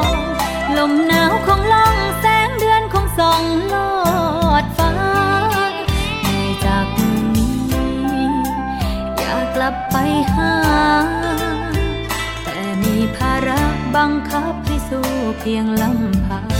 [0.03, 0.07] ง
[0.77, 3.45] ลมหนาวคงล่องแสงเดือนคงส่อง
[3.75, 3.93] ลอ
[4.63, 4.93] ดฟ้า
[6.23, 6.87] เหนื่อยจาก
[7.35, 7.57] นี้
[9.19, 9.97] อยากกลับไป
[10.35, 10.53] หา
[13.97, 15.07] บังคับให้สู้
[15.39, 16.52] เพียงลำพัง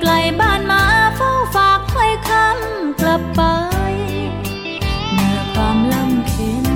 [0.00, 0.82] ไกลบ้านมา
[1.16, 3.42] เฝ้าฝากถ้อยคำกลับไป
[5.12, 6.66] เมื่อความลำเค็น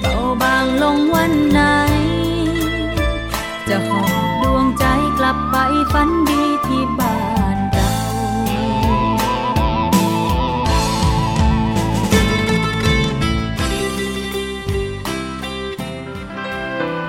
[0.00, 1.60] เบาบางลงวันไหน
[3.68, 4.84] จะหอบดวงใจ
[5.18, 5.56] กลับไป
[5.92, 7.18] ฝันดีที่บ้า
[7.56, 7.90] นเรา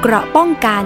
[0.01, 0.85] เกราะป้องกัน